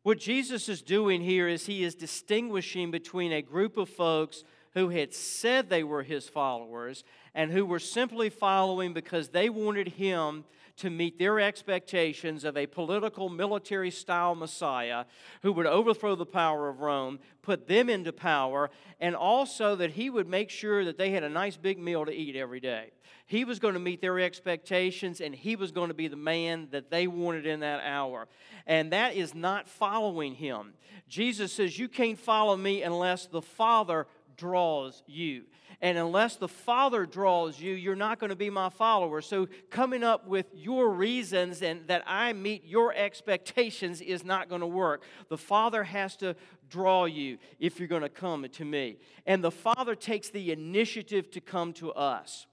What 0.03 0.19
Jesus 0.19 0.69
is 0.69 0.83
doing 0.83 1.21
here 1.21 1.47
is 1.47 1.67
he 1.67 1.85
is 1.85 1.95
distinguishing 1.95 2.91
between 2.91 3.33
a 3.33 3.43
group 3.43 3.77
of 3.77 3.89
folks 3.89 4.43
who 4.75 4.89
had 4.89 5.15
said 5.15 5.69
they 5.69 5.85
were 5.85 6.03
his 6.03 6.29
followers 6.29 7.05
and 7.35 7.53
who 7.53 7.65
were 7.65 7.79
simply 7.79 8.29
following 8.29 8.93
because 8.93 9.29
they 9.29 9.49
wanted 9.49 9.89
him 9.89 10.45
to 10.77 10.91
meet 10.91 11.19
their 11.19 11.39
expectations 11.41 12.45
of 12.45 12.57
a 12.57 12.67
political, 12.67 13.29
military 13.29 13.91
style 13.91 14.35
Messiah 14.35 15.05
who 15.43 15.53
would 15.53 15.67
overthrow 15.67 16.15
the 16.15 16.27
power 16.27 16.69
of 16.69 16.81
Rome, 16.81 17.19
put 17.43 17.69
them 17.69 17.89
into 17.89 18.13
power, 18.13 18.71
and 19.01 19.15
also 19.15 19.77
that 19.77 19.93
he 19.93 20.11
would 20.11 20.29
make 20.29 20.51
sure 20.51 20.85
that 20.85 20.99
they 20.99 21.11
had 21.11 21.23
a 21.23 21.29
nice 21.29 21.57
big 21.57 21.79
meal 21.79 22.05
to 22.05 22.13
eat 22.13 22.37
every 22.37 22.61
day. 22.61 22.91
He 23.27 23.45
was 23.45 23.59
going 23.59 23.75
to 23.75 23.81
meet 23.81 24.01
their 24.01 24.21
expectations, 24.21 25.21
and 25.21 25.35
he 25.35 25.57
was 25.57 25.73
going 25.73 25.89
to 25.89 25.95
be 25.95 26.09
the 26.09 26.17
man 26.17 26.69
that 26.71 26.91
they 26.91 27.07
wanted 27.07 27.47
in 27.47 27.61
that 27.61 27.83
hour. 27.83 28.29
And 28.67 28.93
that 28.93 29.15
is 29.15 29.35
not 29.35 29.69
following 29.69 30.35
him. 30.35 30.75
Jesus 31.09 31.53
says, 31.53 31.79
You 31.79 31.89
can't 31.89 32.19
follow 32.19 32.57
me 32.57 32.83
unless 32.83 33.27
the 33.27 33.43
Father 33.43 34.07
draws 34.37 35.03
you. 35.07 35.45
And 35.83 35.99
unless 35.99 36.37
the 36.37 36.47
Father 36.47 37.05
draws 37.05 37.61
you, 37.61 37.75
you're 37.75 37.97
not 37.97 38.21
going 38.21 38.31
to 38.31 38.37
be 38.37 38.51
my 38.51 38.69
follower. 38.69 39.21
So 39.21 39.49
coming 39.69 40.05
up 40.05 40.29
with 40.29 40.47
your 40.55 40.89
reasons 40.89 41.61
and 41.61 41.87
that 41.89 42.05
I 42.07 42.33
meet 42.33 42.65
your 42.65 42.95
expectations 42.95 44.01
is 44.01 44.25
not 44.25 44.49
going 44.49 44.61
to 44.61 44.67
work. 44.67 45.03
The 45.29 45.37
Father 45.37 45.83
has 45.83 46.17
to 46.19 46.37
draw 46.71 47.07
you 47.07 47.39
if 47.59 47.81
you're 47.81 47.89
going 47.89 48.03
to 48.03 48.09
come 48.09 48.47
to 48.49 48.65
me. 48.65 48.99
And 49.27 49.43
the 49.43 49.51
Father 49.51 49.97
takes 49.97 50.31
the 50.31 50.53
initiative 50.53 51.33
to 51.33 51.41
come 51.41 51.73
to 51.75 51.93
us. 51.93 52.47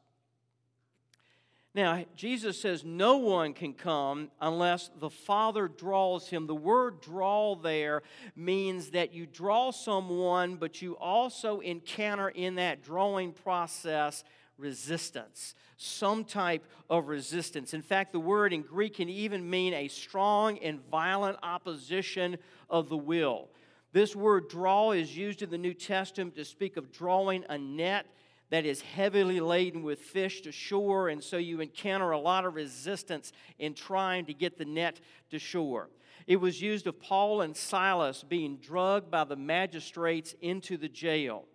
Now, 1.75 2.03
Jesus 2.15 2.59
says 2.59 2.83
no 2.83 3.17
one 3.17 3.53
can 3.53 3.73
come 3.73 4.31
unless 4.41 4.89
the 4.99 5.09
Father 5.09 5.67
draws 5.67 6.27
him. 6.27 6.47
The 6.47 6.55
word 6.55 6.99
draw 6.99 7.55
there 7.55 8.01
means 8.35 8.89
that 8.91 9.13
you 9.13 9.27
draw 9.27 9.69
someone, 9.71 10.55
but 10.55 10.81
you 10.81 10.97
also 10.97 11.59
encounter 11.59 12.29
in 12.29 12.55
that 12.55 12.81
drawing 12.81 13.33
process 13.33 14.23
resistance, 14.57 15.55
some 15.77 16.25
type 16.25 16.65
of 16.89 17.07
resistance. 17.07 17.73
In 17.73 17.83
fact, 17.83 18.13
the 18.13 18.19
word 18.19 18.51
in 18.51 18.63
Greek 18.63 18.95
can 18.95 19.07
even 19.07 19.47
mean 19.47 19.73
a 19.73 19.87
strong 19.87 20.57
and 20.59 20.81
violent 20.89 21.37
opposition 21.43 22.37
of 22.69 22.89
the 22.89 22.97
will. 22.97 23.47
This 23.91 24.15
word 24.15 24.49
draw 24.49 24.91
is 24.91 25.15
used 25.15 25.41
in 25.41 25.49
the 25.49 25.57
New 25.57 25.73
Testament 25.73 26.35
to 26.35 26.45
speak 26.45 26.77
of 26.77 26.91
drawing 26.91 27.45
a 27.49 27.57
net 27.57 28.05
that 28.49 28.65
is 28.65 28.81
heavily 28.81 29.39
laden 29.39 29.83
with 29.83 29.99
fish 29.99 30.41
to 30.41 30.51
shore, 30.51 31.09
and 31.09 31.23
so 31.23 31.37
you 31.37 31.61
encounter 31.61 32.11
a 32.11 32.19
lot 32.19 32.45
of 32.45 32.55
resistance 32.55 33.31
in 33.59 33.73
trying 33.73 34.25
to 34.25 34.33
get 34.33 34.57
the 34.57 34.65
net 34.65 34.99
to 35.29 35.39
shore. 35.39 35.89
It 36.27 36.37
was 36.37 36.61
used 36.61 36.87
of 36.87 36.99
Paul 36.99 37.41
and 37.41 37.55
Silas 37.55 38.23
being 38.23 38.57
drugged 38.57 39.09
by 39.09 39.23
the 39.23 39.35
magistrates 39.35 40.35
into 40.41 40.77
the 40.77 40.89
jail. 40.89 41.45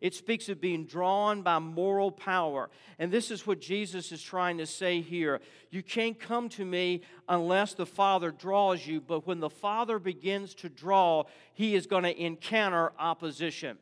It 0.00 0.14
speaks 0.14 0.48
of 0.48 0.60
being 0.60 0.86
drawn 0.86 1.42
by 1.42 1.58
moral 1.60 2.10
power. 2.10 2.68
And 2.98 3.12
this 3.12 3.30
is 3.30 3.46
what 3.46 3.60
Jesus 3.60 4.12
is 4.12 4.20
trying 4.20 4.58
to 4.58 4.66
say 4.66 5.00
here. 5.00 5.40
You 5.70 5.82
can't 5.82 6.18
come 6.18 6.48
to 6.50 6.64
me 6.64 7.02
unless 7.28 7.74
the 7.74 7.86
Father 7.86 8.30
draws 8.30 8.86
you, 8.86 9.00
but 9.00 9.26
when 9.26 9.40
the 9.40 9.50
Father 9.50 9.98
begins 9.98 10.54
to 10.56 10.68
draw, 10.68 11.24
he 11.52 11.74
is 11.74 11.86
going 11.86 12.02
to 12.02 12.20
encounter 12.22 12.92
opposition 12.98 13.78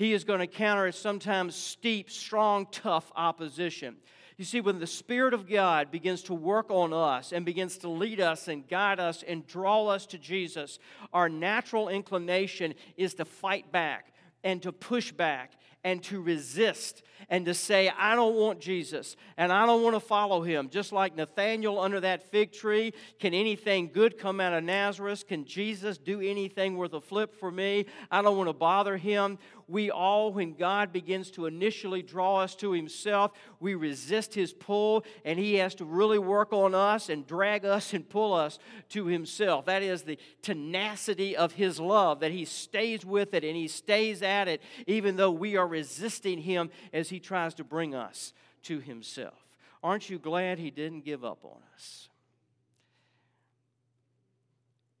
he 0.00 0.14
is 0.14 0.24
going 0.24 0.40
to 0.40 0.46
counter 0.46 0.90
sometimes 0.92 1.54
steep, 1.54 2.08
strong, 2.08 2.66
tough 2.72 3.12
opposition. 3.14 3.96
You 4.38 4.46
see, 4.46 4.62
when 4.62 4.78
the 4.78 4.86
Spirit 4.86 5.34
of 5.34 5.46
God 5.46 5.90
begins 5.90 6.22
to 6.22 6.32
work 6.32 6.70
on 6.70 6.94
us 6.94 7.34
and 7.34 7.44
begins 7.44 7.76
to 7.76 7.90
lead 7.90 8.18
us 8.18 8.48
and 8.48 8.66
guide 8.66 8.98
us 8.98 9.22
and 9.22 9.46
draw 9.46 9.88
us 9.88 10.06
to 10.06 10.16
Jesus, 10.16 10.78
our 11.12 11.28
natural 11.28 11.90
inclination 11.90 12.72
is 12.96 13.12
to 13.16 13.26
fight 13.26 13.70
back 13.72 14.14
and 14.42 14.62
to 14.62 14.72
push 14.72 15.12
back 15.12 15.52
and 15.84 16.02
to 16.04 16.22
resist 16.22 17.02
and 17.28 17.46
to 17.46 17.54
say, 17.54 17.90
I 17.96 18.14
don't 18.14 18.34
want 18.34 18.60
Jesus 18.60 19.16
and 19.36 19.52
I 19.52 19.66
don't 19.66 19.82
want 19.82 19.96
to 19.96 20.00
follow 20.00 20.42
him. 20.42 20.68
Just 20.70 20.92
like 20.92 21.16
Nathanael 21.16 21.78
under 21.78 22.00
that 22.00 22.30
fig 22.30 22.52
tree, 22.52 22.92
can 23.18 23.34
anything 23.34 23.90
good 23.92 24.18
come 24.18 24.40
out 24.40 24.52
of 24.52 24.64
Nazareth? 24.64 25.26
Can 25.26 25.44
Jesus 25.44 25.98
do 25.98 26.20
anything 26.20 26.76
worth 26.76 26.92
a 26.94 27.00
flip 27.00 27.38
for 27.38 27.50
me? 27.50 27.86
I 28.10 28.22
don't 28.22 28.36
want 28.36 28.48
to 28.48 28.54
bother 28.54 28.96
him. 28.96 29.38
We 29.68 29.92
all, 29.92 30.32
when 30.32 30.54
God 30.54 30.92
begins 30.92 31.30
to 31.32 31.46
initially 31.46 32.02
draw 32.02 32.38
us 32.38 32.56
to 32.56 32.72
himself, 32.72 33.30
we 33.60 33.76
resist 33.76 34.34
his 34.34 34.52
pull 34.52 35.04
and 35.24 35.38
he 35.38 35.54
has 35.56 35.76
to 35.76 35.84
really 35.84 36.18
work 36.18 36.52
on 36.52 36.74
us 36.74 37.08
and 37.08 37.24
drag 37.24 37.64
us 37.64 37.94
and 37.94 38.08
pull 38.08 38.34
us 38.34 38.58
to 38.88 39.06
himself. 39.06 39.66
That 39.66 39.84
is 39.84 40.02
the 40.02 40.18
tenacity 40.42 41.36
of 41.36 41.52
his 41.52 41.78
love, 41.78 42.18
that 42.18 42.32
he 42.32 42.46
stays 42.46 43.04
with 43.04 43.32
it 43.32 43.44
and 43.44 43.54
he 43.54 43.68
stays 43.68 44.22
at 44.22 44.48
it, 44.48 44.60
even 44.88 45.14
though 45.14 45.30
we 45.30 45.56
are 45.56 45.68
resisting 45.68 46.38
him 46.38 46.70
as 46.92 47.09
he 47.10 47.20
tries 47.20 47.54
to 47.54 47.64
bring 47.64 47.94
us 47.94 48.32
to 48.64 48.80
himself. 48.80 49.34
Aren't 49.82 50.10
you 50.10 50.18
glad 50.18 50.58
he 50.58 50.70
didn't 50.70 51.04
give 51.04 51.24
up 51.24 51.44
on 51.44 51.60
us? 51.74 52.08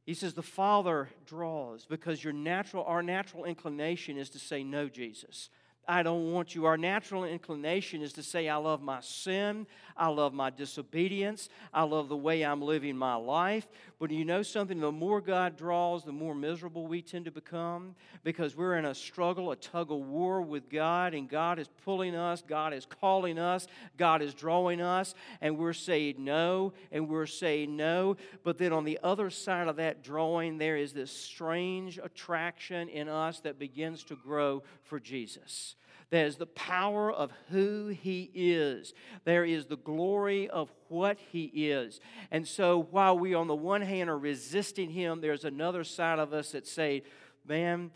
He 0.06 0.14
says, 0.14 0.34
The 0.34 0.42
Father 0.42 1.08
draws 1.26 1.86
because 1.86 2.24
your 2.24 2.32
natural, 2.32 2.84
our 2.84 3.02
natural 3.02 3.44
inclination 3.44 4.16
is 4.16 4.30
to 4.30 4.38
say, 4.38 4.64
No, 4.64 4.88
Jesus. 4.88 5.50
I 5.90 6.04
don't 6.04 6.32
want 6.32 6.54
you. 6.54 6.66
Our 6.66 6.76
natural 6.76 7.24
inclination 7.24 8.00
is 8.00 8.12
to 8.12 8.22
say, 8.22 8.48
I 8.48 8.54
love 8.58 8.80
my 8.80 9.00
sin. 9.00 9.66
I 9.96 10.06
love 10.06 10.32
my 10.32 10.48
disobedience. 10.48 11.48
I 11.74 11.82
love 11.82 12.08
the 12.08 12.16
way 12.16 12.44
I'm 12.44 12.62
living 12.62 12.96
my 12.96 13.16
life. 13.16 13.66
But 13.98 14.12
you 14.12 14.24
know 14.24 14.44
something? 14.44 14.78
The 14.78 14.92
more 14.92 15.20
God 15.20 15.56
draws, 15.56 16.04
the 16.04 16.12
more 16.12 16.32
miserable 16.32 16.86
we 16.86 17.02
tend 17.02 17.24
to 17.24 17.32
become 17.32 17.96
because 18.22 18.56
we're 18.56 18.76
in 18.76 18.84
a 18.84 18.94
struggle, 18.94 19.50
a 19.50 19.56
tug 19.56 19.90
of 19.90 19.98
war 19.98 20.42
with 20.42 20.70
God, 20.70 21.12
and 21.12 21.28
God 21.28 21.58
is 21.58 21.68
pulling 21.84 22.14
us, 22.14 22.40
God 22.46 22.72
is 22.72 22.86
calling 22.86 23.36
us, 23.36 23.66
God 23.96 24.22
is 24.22 24.32
drawing 24.32 24.80
us, 24.80 25.16
and 25.40 25.58
we're 25.58 25.72
saying 25.72 26.14
no, 26.18 26.72
and 26.92 27.08
we're 27.08 27.26
saying 27.26 27.74
no. 27.74 28.16
But 28.44 28.58
then 28.58 28.72
on 28.72 28.84
the 28.84 29.00
other 29.02 29.28
side 29.28 29.66
of 29.66 29.74
that 29.76 30.04
drawing, 30.04 30.56
there 30.56 30.76
is 30.76 30.92
this 30.92 31.10
strange 31.10 31.98
attraction 31.98 32.88
in 32.88 33.08
us 33.08 33.40
that 33.40 33.58
begins 33.58 34.04
to 34.04 34.14
grow 34.14 34.62
for 34.84 35.00
Jesus. 35.00 35.74
There's 36.10 36.36
the 36.36 36.46
power 36.46 37.10
of 37.10 37.32
who 37.50 37.86
He 37.86 38.30
is. 38.34 38.94
There 39.24 39.44
is 39.44 39.66
the 39.66 39.76
glory 39.76 40.48
of 40.48 40.72
what 40.88 41.18
He 41.30 41.44
is. 41.44 42.00
And 42.32 42.46
so 42.46 42.86
while 42.90 43.16
we, 43.16 43.32
on 43.34 43.46
the 43.46 43.54
one 43.54 43.82
hand, 43.82 44.10
are 44.10 44.18
resisting 44.18 44.90
Him, 44.90 45.20
there's 45.20 45.44
another 45.44 45.84
side 45.84 46.18
of 46.18 46.32
us 46.32 46.52
that 46.52 46.66
say, 46.66 47.04
man, 47.46 47.92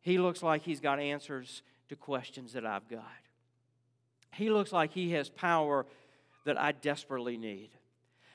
He 0.00 0.18
looks 0.18 0.42
like 0.42 0.62
He's 0.62 0.80
got 0.80 0.98
answers 0.98 1.62
to 1.90 1.96
questions 1.96 2.54
that 2.54 2.64
I've 2.64 2.88
got. 2.88 3.04
He 4.32 4.48
looks 4.48 4.72
like 4.72 4.92
He 4.92 5.12
has 5.12 5.28
power 5.28 5.84
that 6.46 6.58
I 6.58 6.72
desperately 6.72 7.36
need. 7.36 7.68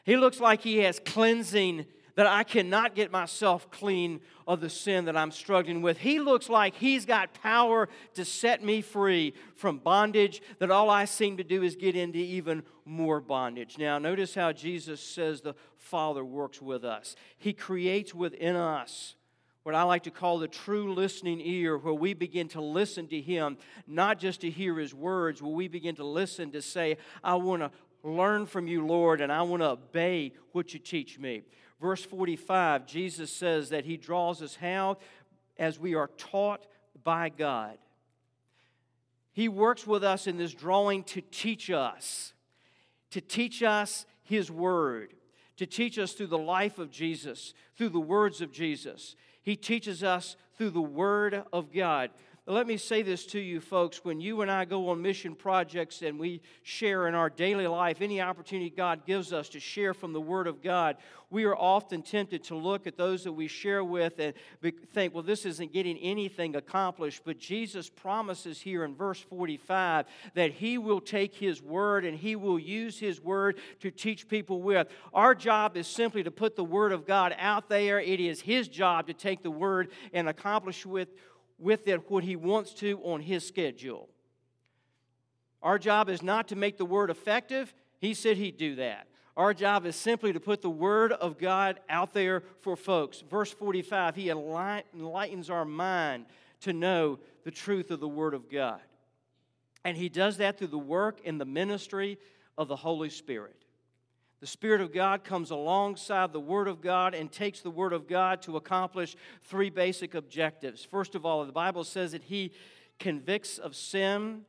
He 0.03 0.15
looks 0.15 0.39
like 0.39 0.61
He 0.61 0.77
has 0.79 0.99
cleansing 0.99 1.85
that 2.15 2.27
I 2.27 2.43
cannot 2.43 2.95
get 2.95 3.11
myself 3.11 3.69
clean 3.71 4.21
of 4.47 4.61
the 4.61 4.69
sin 4.69 5.05
that 5.05 5.17
I'm 5.17 5.31
struggling 5.31 5.81
with. 5.81 5.97
He 5.97 6.19
looks 6.19 6.49
like 6.49 6.75
He's 6.75 7.05
got 7.05 7.33
power 7.33 7.89
to 8.13 8.25
set 8.25 8.63
me 8.63 8.81
free 8.81 9.33
from 9.55 9.79
bondage, 9.79 10.41
that 10.59 10.71
all 10.71 10.89
I 10.89 11.05
seem 11.05 11.37
to 11.37 11.43
do 11.43 11.63
is 11.63 11.75
get 11.75 11.95
into 11.95 12.19
even 12.19 12.63
more 12.85 13.19
bondage. 13.19 13.77
Now, 13.77 13.97
notice 13.97 14.35
how 14.35 14.51
Jesus 14.51 15.01
says 15.01 15.41
the 15.41 15.55
Father 15.77 16.23
works 16.23 16.61
with 16.61 16.83
us. 16.83 17.15
He 17.37 17.53
creates 17.53 18.13
within 18.13 18.55
us 18.55 19.15
what 19.63 19.75
I 19.75 19.83
like 19.83 20.03
to 20.03 20.11
call 20.11 20.39
the 20.39 20.47
true 20.47 20.93
listening 20.93 21.39
ear, 21.39 21.77
where 21.77 21.93
we 21.93 22.13
begin 22.13 22.49
to 22.49 22.61
listen 22.61 23.07
to 23.07 23.21
Him, 23.21 23.57
not 23.87 24.19
just 24.19 24.41
to 24.41 24.49
hear 24.49 24.77
His 24.77 24.93
words, 24.93 25.41
where 25.41 25.53
we 25.53 25.69
begin 25.69 25.95
to 25.95 26.05
listen 26.05 26.51
to 26.51 26.61
say, 26.61 26.97
I 27.23 27.35
want 27.35 27.61
to 27.61 27.71
learn 28.03 28.45
from 28.45 28.67
you, 28.67 28.85
Lord, 28.85 29.21
and 29.21 29.31
I 29.31 29.41
want 29.43 29.61
to 29.61 29.69
obey 29.69 30.33
what 30.51 30.73
you 30.73 30.79
teach 30.79 31.17
me. 31.17 31.43
Verse 31.83 32.05
45, 32.05 32.87
Jesus 32.87 33.29
says 33.29 33.71
that 33.71 33.83
he 33.83 33.97
draws 33.97 34.41
us 34.41 34.55
how? 34.55 34.99
As 35.59 35.77
we 35.77 35.95
are 35.95 36.09
taught 36.17 36.65
by 37.03 37.27
God. 37.27 37.77
He 39.33 39.49
works 39.49 39.85
with 39.85 40.01
us 40.01 40.25
in 40.25 40.37
this 40.37 40.53
drawing 40.53 41.03
to 41.03 41.19
teach 41.19 41.69
us, 41.69 42.31
to 43.11 43.19
teach 43.19 43.61
us 43.61 44.05
his 44.23 44.49
word, 44.49 45.13
to 45.57 45.65
teach 45.65 45.99
us 45.99 46.13
through 46.13 46.27
the 46.27 46.37
life 46.37 46.79
of 46.79 46.89
Jesus, 46.89 47.53
through 47.75 47.89
the 47.89 47.99
words 47.99 48.39
of 48.39 48.53
Jesus. 48.53 49.17
He 49.41 49.57
teaches 49.57 50.05
us 50.05 50.37
through 50.57 50.69
the 50.69 50.81
word 50.81 51.43
of 51.51 51.73
God. 51.73 52.11
Let 52.45 52.67
me 52.67 52.75
say 52.75 53.03
this 53.03 53.25
to 53.27 53.39
you, 53.39 53.61
folks. 53.61 54.03
When 54.03 54.19
you 54.19 54.41
and 54.41 54.51
I 54.51 54.65
go 54.65 54.89
on 54.89 55.01
mission 55.01 55.33
projects 55.33 56.01
and 56.01 56.19
we 56.19 56.41
share 56.61 57.07
in 57.07 57.15
our 57.15 57.29
daily 57.29 57.67
life, 57.67 58.01
any 58.01 58.19
opportunity 58.19 58.69
God 58.69 59.05
gives 59.05 59.31
us 59.31 59.47
to 59.49 59.61
share 59.61 59.93
from 59.93 60.11
the 60.11 60.19
Word 60.19 60.47
of 60.47 60.61
God, 60.61 60.97
we 61.29 61.45
are 61.45 61.55
often 61.55 62.01
tempted 62.01 62.43
to 62.45 62.55
look 62.57 62.85
at 62.85 62.97
those 62.97 63.23
that 63.23 63.31
we 63.31 63.47
share 63.47 63.81
with 63.81 64.19
and 64.19 64.33
think, 64.93 65.13
well, 65.13 65.23
this 65.23 65.45
isn't 65.45 65.71
getting 65.71 65.97
anything 65.99 66.57
accomplished. 66.57 67.21
But 67.23 67.39
Jesus 67.39 67.89
promises 67.89 68.59
here 68.59 68.83
in 68.83 68.93
verse 68.93 69.21
45 69.21 70.05
that 70.33 70.51
He 70.51 70.77
will 70.77 70.99
take 70.99 71.33
His 71.33 71.61
Word 71.61 72.03
and 72.03 72.17
He 72.17 72.35
will 72.35 72.59
use 72.59 72.99
His 72.99 73.21
Word 73.21 73.57
to 73.79 73.89
teach 73.89 74.27
people 74.27 74.61
with. 74.61 74.89
Our 75.13 75.33
job 75.33 75.77
is 75.77 75.87
simply 75.87 76.23
to 76.23 76.31
put 76.31 76.57
the 76.57 76.63
Word 76.65 76.91
of 76.91 77.07
God 77.07 77.33
out 77.39 77.69
there. 77.69 78.01
It 78.01 78.19
is 78.19 78.41
His 78.41 78.67
job 78.67 79.07
to 79.07 79.13
take 79.13 79.43
the 79.43 79.49
Word 79.49 79.91
and 80.11 80.27
accomplish 80.27 80.85
with 80.85 81.07
with 81.63 81.87
it 81.87 82.11
what 82.11 82.23
he 82.23 82.35
wants 82.35 82.73
to 82.75 82.99
on 83.03 83.21
his 83.21 83.47
schedule. 83.47 84.09
Our 85.61 85.79
job 85.79 86.09
is 86.09 86.21
not 86.21 86.49
to 86.49 86.55
make 86.55 86.77
the 86.77 86.85
word 86.85 87.09
effective. 87.09 87.73
He 87.99 88.13
said 88.13 88.37
he'd 88.37 88.57
do 88.57 88.75
that. 88.75 89.07
Our 89.35 89.53
job 89.53 89.85
is 89.85 89.95
simply 89.95 90.33
to 90.33 90.39
put 90.39 90.61
the 90.61 90.69
word 90.69 91.11
of 91.13 91.39
God 91.39 91.79
out 91.89 92.13
there 92.13 92.43
for 92.59 92.75
folks. 92.75 93.23
Verse 93.27 93.51
45, 93.51 94.15
he 94.15 94.29
enlightens 94.29 95.49
our 95.49 95.65
mind 95.65 96.25
to 96.61 96.73
know 96.73 97.17
the 97.43 97.49
truth 97.49 97.89
of 97.89 97.99
the 97.99 98.07
word 98.07 98.33
of 98.33 98.49
God. 98.49 98.81
And 99.83 99.97
he 99.97 100.07
does 100.07 100.37
that 100.37 100.57
through 100.57 100.67
the 100.67 100.77
work 100.77 101.19
and 101.25 101.41
the 101.41 101.45
ministry 101.45 102.19
of 102.57 102.67
the 102.67 102.75
Holy 102.75 103.09
Spirit. 103.09 103.62
The 104.43 104.47
Spirit 104.47 104.81
of 104.81 104.91
God 104.91 105.23
comes 105.23 105.51
alongside 105.51 106.33
the 106.33 106.39
Word 106.41 106.67
of 106.67 106.81
God 106.81 107.15
and 107.15 107.31
takes 107.31 107.61
the 107.61 107.69
Word 107.69 107.93
of 107.93 108.09
God 108.09 108.41
to 108.41 108.57
accomplish 108.57 109.15
three 109.43 109.69
basic 109.69 110.15
objectives. 110.15 110.83
First 110.83 111.15
of 111.15 111.25
all, 111.25 111.45
the 111.45 111.53
Bible 111.53 111.85
says 111.85 112.11
that 112.11 112.23
He 112.23 112.51
convicts 112.99 113.57
of 113.57 113.73
sin, 113.73 114.41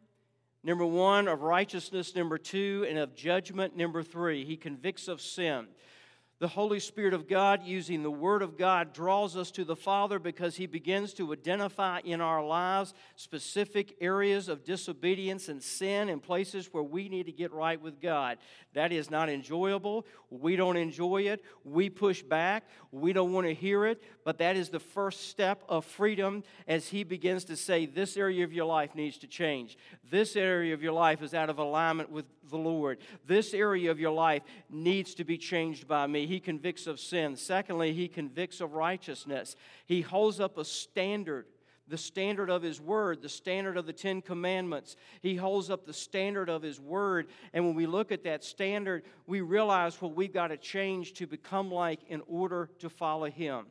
number 0.64 0.84
one, 0.84 1.28
of 1.28 1.42
righteousness, 1.42 2.16
number 2.16 2.38
two, 2.38 2.84
and 2.88 2.98
of 2.98 3.14
judgment, 3.14 3.76
number 3.76 4.02
three. 4.02 4.44
He 4.44 4.56
convicts 4.56 5.06
of 5.06 5.20
sin. 5.20 5.68
The 6.44 6.48
Holy 6.48 6.78
Spirit 6.78 7.14
of 7.14 7.26
God, 7.26 7.62
using 7.64 8.02
the 8.02 8.10
Word 8.10 8.42
of 8.42 8.58
God, 8.58 8.92
draws 8.92 9.34
us 9.34 9.50
to 9.52 9.64
the 9.64 9.74
Father 9.74 10.18
because 10.18 10.56
He 10.56 10.66
begins 10.66 11.14
to 11.14 11.32
identify 11.32 12.00
in 12.04 12.20
our 12.20 12.44
lives 12.44 12.92
specific 13.16 13.96
areas 13.98 14.50
of 14.50 14.62
disobedience 14.62 15.48
and 15.48 15.62
sin 15.62 16.10
and 16.10 16.22
places 16.22 16.68
where 16.70 16.82
we 16.82 17.08
need 17.08 17.24
to 17.24 17.32
get 17.32 17.50
right 17.50 17.80
with 17.80 17.98
God. 17.98 18.36
That 18.74 18.92
is 18.92 19.10
not 19.10 19.30
enjoyable. 19.30 20.04
We 20.28 20.54
don't 20.54 20.76
enjoy 20.76 21.22
it. 21.22 21.42
We 21.64 21.88
push 21.88 22.22
back. 22.22 22.68
We 22.92 23.14
don't 23.14 23.32
want 23.32 23.46
to 23.46 23.54
hear 23.54 23.86
it. 23.86 24.02
But 24.22 24.36
that 24.38 24.54
is 24.54 24.68
the 24.68 24.80
first 24.80 25.30
step 25.30 25.62
of 25.66 25.86
freedom 25.86 26.42
as 26.68 26.88
He 26.88 27.04
begins 27.04 27.44
to 27.44 27.56
say, 27.56 27.86
This 27.86 28.18
area 28.18 28.44
of 28.44 28.52
your 28.52 28.66
life 28.66 28.94
needs 28.94 29.16
to 29.18 29.26
change. 29.26 29.78
This 30.10 30.36
area 30.36 30.74
of 30.74 30.82
your 30.82 30.92
life 30.92 31.22
is 31.22 31.32
out 31.32 31.48
of 31.48 31.58
alignment 31.58 32.10
with 32.10 32.26
the 32.50 32.58
Lord. 32.58 32.98
This 33.26 33.54
area 33.54 33.90
of 33.90 33.98
your 33.98 34.12
life 34.12 34.42
needs 34.68 35.14
to 35.14 35.24
be 35.24 35.38
changed 35.38 35.88
by 35.88 36.06
me. 36.06 36.26
He 36.34 36.40
convicts 36.40 36.88
of 36.88 36.98
sin. 36.98 37.36
Secondly, 37.36 37.92
He 37.92 38.08
convicts 38.08 38.60
of 38.60 38.72
righteousness. 38.72 39.54
He 39.86 40.00
holds 40.00 40.40
up 40.40 40.58
a 40.58 40.64
standard 40.64 41.46
the 41.86 41.98
standard 41.98 42.48
of 42.48 42.62
His 42.62 42.80
Word, 42.80 43.20
the 43.20 43.28
standard 43.28 43.76
of 43.76 43.84
the 43.84 43.92
Ten 43.92 44.22
Commandments. 44.22 44.96
He 45.20 45.36
holds 45.36 45.68
up 45.68 45.84
the 45.84 45.92
standard 45.92 46.48
of 46.48 46.62
His 46.62 46.80
Word. 46.80 47.28
And 47.52 47.66
when 47.66 47.74
we 47.74 47.86
look 47.86 48.10
at 48.10 48.24
that 48.24 48.42
standard, 48.42 49.02
we 49.26 49.42
realize 49.42 50.00
what 50.00 50.16
we've 50.16 50.32
got 50.32 50.48
to 50.48 50.56
change 50.56 51.12
to 51.14 51.26
become 51.26 51.70
like 51.70 52.00
in 52.08 52.22
order 52.26 52.70
to 52.78 52.88
follow 52.88 53.26
Him. 53.26 53.66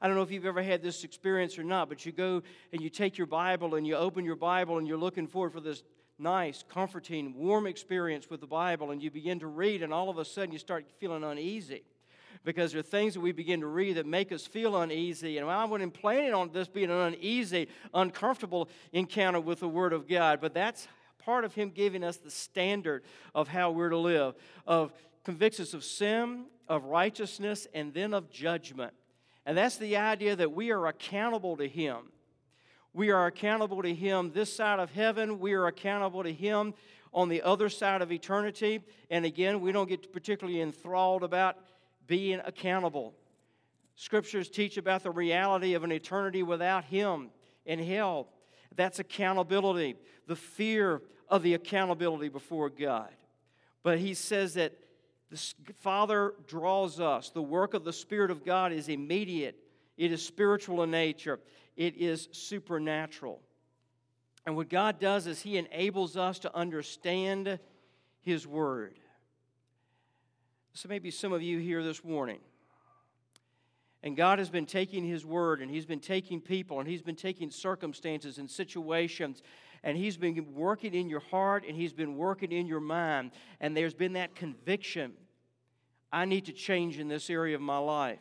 I 0.00 0.06
don't 0.06 0.16
know 0.16 0.22
if 0.22 0.30
you've 0.30 0.46
ever 0.46 0.62
had 0.62 0.80
this 0.80 1.02
experience 1.02 1.58
or 1.58 1.64
not, 1.64 1.88
but 1.88 2.06
you 2.06 2.12
go 2.12 2.44
and 2.72 2.80
you 2.80 2.88
take 2.88 3.18
your 3.18 3.26
Bible 3.26 3.74
and 3.74 3.84
you 3.84 3.96
open 3.96 4.24
your 4.24 4.36
Bible 4.36 4.78
and 4.78 4.86
you're 4.86 4.96
looking 4.96 5.26
forward 5.26 5.52
for 5.52 5.60
this 5.60 5.82
nice, 6.20 6.64
comforting, 6.68 7.34
warm 7.34 7.66
experience 7.66 8.30
with 8.30 8.40
the 8.40 8.46
Bible, 8.46 8.92
and 8.92 9.02
you 9.02 9.10
begin 9.10 9.40
to 9.40 9.48
read, 9.48 9.82
and 9.82 9.92
all 9.92 10.08
of 10.08 10.18
a 10.18 10.24
sudden 10.24 10.52
you 10.52 10.58
start 10.58 10.86
feeling 11.00 11.24
uneasy 11.24 11.82
because 12.46 12.70
there 12.70 12.78
are 12.78 12.84
things 12.84 13.14
that 13.14 13.20
we 13.20 13.32
begin 13.32 13.60
to 13.60 13.66
read 13.66 13.96
that 13.96 14.06
make 14.06 14.30
us 14.30 14.46
feel 14.46 14.80
uneasy. 14.80 15.36
And 15.36 15.50
I 15.50 15.64
wasn't 15.64 15.92
planning 15.92 16.32
on 16.32 16.50
this 16.52 16.68
being 16.68 16.90
an 16.90 17.12
uneasy, 17.12 17.66
uncomfortable 17.92 18.70
encounter 18.92 19.40
with 19.40 19.58
the 19.60 19.68
Word 19.68 19.92
of 19.92 20.08
God, 20.08 20.40
but 20.40 20.54
that's 20.54 20.86
part 21.18 21.44
of 21.44 21.54
Him 21.54 21.70
giving 21.70 22.04
us 22.04 22.18
the 22.18 22.30
standard 22.30 23.02
of 23.34 23.48
how 23.48 23.72
we're 23.72 23.88
to 23.88 23.98
live, 23.98 24.36
of 24.64 24.92
convicts 25.24 25.58
us 25.58 25.74
of 25.74 25.82
sin, 25.82 26.46
of 26.68 26.84
righteousness, 26.84 27.66
and 27.74 27.92
then 27.92 28.14
of 28.14 28.30
judgment. 28.30 28.94
And 29.44 29.58
that's 29.58 29.76
the 29.76 29.96
idea 29.96 30.36
that 30.36 30.52
we 30.52 30.70
are 30.70 30.86
accountable 30.86 31.56
to 31.56 31.66
Him. 31.66 31.96
We 32.92 33.10
are 33.10 33.26
accountable 33.26 33.82
to 33.82 33.92
Him 33.92 34.30
this 34.32 34.54
side 34.54 34.78
of 34.78 34.92
heaven. 34.92 35.40
We 35.40 35.54
are 35.54 35.66
accountable 35.66 36.22
to 36.22 36.32
Him 36.32 36.74
on 37.12 37.28
the 37.28 37.42
other 37.42 37.68
side 37.68 38.02
of 38.02 38.12
eternity. 38.12 38.82
And 39.10 39.24
again, 39.24 39.60
we 39.60 39.72
don't 39.72 39.88
get 39.88 40.12
particularly 40.12 40.60
enthralled 40.60 41.24
about 41.24 41.56
being 42.06 42.40
accountable. 42.44 43.14
Scriptures 43.94 44.48
teach 44.48 44.76
about 44.76 45.02
the 45.02 45.10
reality 45.10 45.74
of 45.74 45.84
an 45.84 45.92
eternity 45.92 46.42
without 46.42 46.84
Him 46.84 47.30
in 47.64 47.78
hell. 47.78 48.28
That's 48.74 48.98
accountability, 48.98 49.96
the 50.26 50.36
fear 50.36 51.02
of 51.28 51.42
the 51.42 51.54
accountability 51.54 52.28
before 52.28 52.68
God. 52.68 53.10
But 53.82 53.98
He 53.98 54.14
says 54.14 54.54
that 54.54 54.72
the 55.30 55.40
Father 55.80 56.34
draws 56.46 57.00
us. 57.00 57.30
The 57.30 57.42
work 57.42 57.74
of 57.74 57.84
the 57.84 57.92
Spirit 57.92 58.30
of 58.30 58.44
God 58.44 58.72
is 58.72 58.88
immediate, 58.88 59.56
it 59.96 60.12
is 60.12 60.24
spiritual 60.24 60.82
in 60.82 60.90
nature, 60.90 61.40
it 61.76 61.96
is 61.96 62.28
supernatural. 62.32 63.40
And 64.44 64.54
what 64.54 64.68
God 64.68 65.00
does 65.00 65.26
is 65.26 65.42
He 65.42 65.56
enables 65.56 66.16
us 66.16 66.38
to 66.40 66.54
understand 66.54 67.58
His 68.20 68.46
Word. 68.46 68.98
So 70.76 70.90
maybe 70.90 71.10
some 71.10 71.32
of 71.32 71.40
you 71.40 71.58
here 71.58 71.82
this 71.82 72.04
morning, 72.04 72.38
And 74.02 74.14
God 74.14 74.38
has 74.38 74.50
been 74.50 74.66
taking 74.66 75.04
His 75.04 75.24
word 75.24 75.62
and 75.62 75.70
He's 75.70 75.86
been 75.86 76.00
taking 76.00 76.38
people 76.38 76.80
and 76.80 76.86
He's 76.86 77.00
been 77.00 77.16
taking 77.16 77.50
circumstances 77.50 78.36
and 78.36 78.50
situations 78.50 79.42
and 79.82 79.96
He's 79.96 80.18
been 80.18 80.54
working 80.54 80.92
in 80.92 81.08
your 81.08 81.20
heart 81.20 81.64
and 81.66 81.74
He's 81.74 81.94
been 81.94 82.18
working 82.18 82.52
in 82.52 82.66
your 82.66 82.80
mind. 82.80 83.30
And 83.58 83.74
there's 83.74 83.94
been 83.94 84.12
that 84.12 84.34
conviction 84.34 85.14
I 86.12 86.26
need 86.26 86.44
to 86.44 86.52
change 86.52 86.98
in 86.98 87.08
this 87.08 87.30
area 87.30 87.54
of 87.54 87.62
my 87.62 87.78
life. 87.78 88.20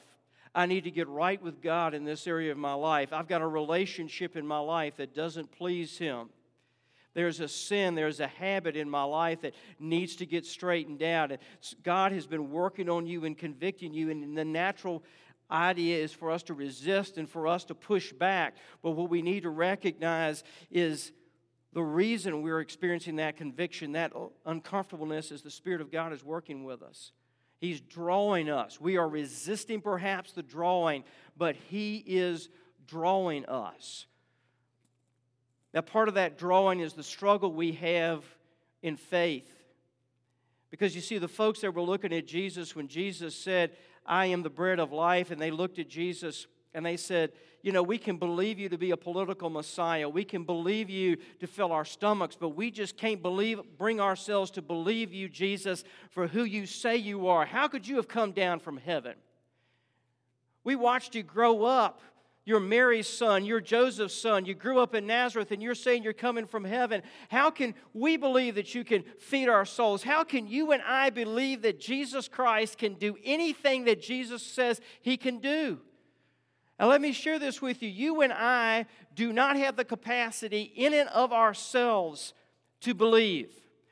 I 0.55 0.65
need 0.65 0.85
to 0.85 0.91
get 0.91 1.09
right 1.09 1.41
with 1.41 1.61
God 1.61 1.93
in 1.93 2.05
this 2.05 2.25
area 2.25 2.53
of 2.53 2.57
my 2.57 2.73
life. 2.73 3.11
I've 3.11 3.27
got 3.27 3.41
a 3.41 3.47
relationship 3.47 4.37
in 4.37 4.47
my 4.47 4.59
life 4.59 4.95
that 4.95 5.13
doesn't 5.13 5.51
please 5.51 5.97
Him. 5.97 6.29
There's 7.15 7.39
a 7.39 7.47
sin, 7.47 7.95
there's 7.95 8.19
a 8.19 8.27
habit 8.27 8.75
in 8.75 8.89
my 8.89 9.03
life 9.03 9.41
that 9.41 9.55
needs 9.79 10.17
to 10.17 10.25
get 10.25 10.45
straightened 10.45 11.01
out. 11.01 11.31
And 11.31 11.39
God 11.81 12.11
has 12.11 12.27
been 12.27 12.51
working 12.51 12.89
on 12.89 13.07
you 13.07 13.25
and 13.25 13.35
convicting 13.35 13.93
you, 13.93 14.11
and 14.11 14.37
the 14.37 14.45
natural 14.45 15.01
idea 15.49 16.03
is 16.03 16.11
for 16.11 16.29
us 16.29 16.43
to 16.43 16.53
resist 16.53 17.17
and 17.17 17.29
for 17.29 17.47
us 17.47 17.63
to 17.65 17.75
push 17.75 18.11
back. 18.11 18.57
But 18.83 18.91
what 18.91 19.09
we 19.09 19.21
need 19.21 19.43
to 19.43 19.49
recognize 19.49 20.43
is 20.69 21.13
the 21.71 21.83
reason 21.83 22.41
we're 22.41 22.59
experiencing 22.59 23.15
that 23.17 23.37
conviction, 23.37 23.93
that 23.93 24.15
uh, 24.15 24.27
uncomfortableness, 24.45 25.31
is 25.31 25.41
the 25.41 25.51
Spirit 25.51 25.81
of 25.81 25.91
God 25.91 26.13
is 26.13 26.23
working 26.23 26.63
with 26.63 26.81
us. 26.81 27.11
He's 27.59 27.79
drawing 27.79 28.49
us. 28.49 28.79
We 28.79 28.97
are 28.97 29.07
resisting 29.07 29.81
perhaps 29.81 30.33
the 30.33 30.43
drawing, 30.43 31.05
but 31.37 31.55
He 31.55 32.03
is 32.05 32.49
drawing 32.87 33.45
us. 33.45 34.05
Now, 35.75 35.81
part 35.81 36.07
of 36.07 36.13
that 36.13 36.37
drawing 36.37 36.79
is 36.79 36.93
the 36.93 37.03
struggle 37.03 37.51
we 37.51 37.73
have 37.73 38.23
in 38.81 38.95
faith. 38.95 39.51
Because 40.71 40.95
you 40.95 41.01
see, 41.01 41.17
the 41.17 41.27
folks 41.27 41.59
that 41.61 41.73
were 41.73 41.81
looking 41.81 42.13
at 42.13 42.25
Jesus 42.25 42.75
when 42.75 42.87
Jesus 42.87 43.35
said, 43.35 43.71
I 44.05 44.27
am 44.27 44.41
the 44.41 44.49
bread 44.49 44.79
of 44.79 44.93
life. 44.93 45.31
And 45.31 45.41
they 45.41 45.51
looked 45.51 45.77
at 45.77 45.89
Jesus 45.89 46.47
and 46.73 46.85
they 46.85 46.95
said, 46.95 47.33
You 47.61 47.73
know, 47.73 47.83
we 47.83 47.97
can 47.97 48.15
believe 48.15 48.57
you 48.57 48.69
to 48.69 48.77
be 48.77 48.91
a 48.91 48.97
political 48.97 49.49
Messiah. 49.49 50.07
We 50.07 50.23
can 50.23 50.45
believe 50.45 50.89
you 50.89 51.17
to 51.41 51.47
fill 51.47 51.73
our 51.73 51.85
stomachs, 51.85 52.37
but 52.39 52.49
we 52.49 52.71
just 52.71 52.95
can't 52.97 53.21
believe, 53.21 53.59
bring 53.77 53.99
ourselves 53.99 54.51
to 54.51 54.61
believe 54.61 55.13
you, 55.13 55.27
Jesus, 55.27 55.83
for 56.09 56.27
who 56.27 56.45
you 56.45 56.65
say 56.65 56.95
you 56.95 57.27
are. 57.27 57.45
How 57.45 57.67
could 57.67 57.85
you 57.85 57.97
have 57.97 58.07
come 58.07 58.31
down 58.31 58.59
from 58.59 58.77
heaven? 58.77 59.15
We 60.63 60.75
watched 60.75 61.15
you 61.15 61.23
grow 61.23 61.63
up. 61.63 61.99
You're 62.47 62.59
Mary's 62.59 63.07
son, 63.07 63.43
you're 63.43 63.59
Joseph's 63.59 64.13
son, 64.13 64.45
you 64.45 64.53
grew 64.53 64.79
up 64.79 64.93
in 64.93 65.07
Nazareth, 65.07 65.51
and 65.51 65.63
you're 65.63 65.73
saying 65.73 66.03
you're 66.03 66.13
coming 66.13 66.45
from 66.45 66.63
heaven. 66.63 67.01
How 67.29 67.49
can 67.49 67.73
we 67.93 68.17
believe 68.17 68.53
that 68.55 68.75
you 68.75 68.83
can 68.83 69.03
feed 69.17 69.49
our 69.49 69.65
souls? 69.65 70.03
How 70.03 70.23
can 70.23 70.45
you 70.45 70.71
and 70.71 70.83
I 70.85 71.09
believe 71.09 71.63
that 71.63 71.79
Jesus 71.79 72.27
Christ 72.27 72.77
can 72.77 72.93
do 72.93 73.17
anything 73.23 73.85
that 73.85 73.99
Jesus 73.99 74.43
says 74.43 74.79
he 75.01 75.17
can 75.17 75.39
do? 75.39 75.79
Now, 76.79 76.87
let 76.87 77.01
me 77.01 77.13
share 77.13 77.39
this 77.39 77.63
with 77.63 77.81
you. 77.81 77.89
You 77.89 78.21
and 78.21 78.33
I 78.33 78.85
do 79.15 79.33
not 79.33 79.57
have 79.57 79.75
the 79.75 79.85
capacity 79.85 80.61
in 80.61 80.93
and 80.93 81.09
of 81.09 81.33
ourselves 81.33 82.33
to 82.81 82.93
believe. 82.93 83.49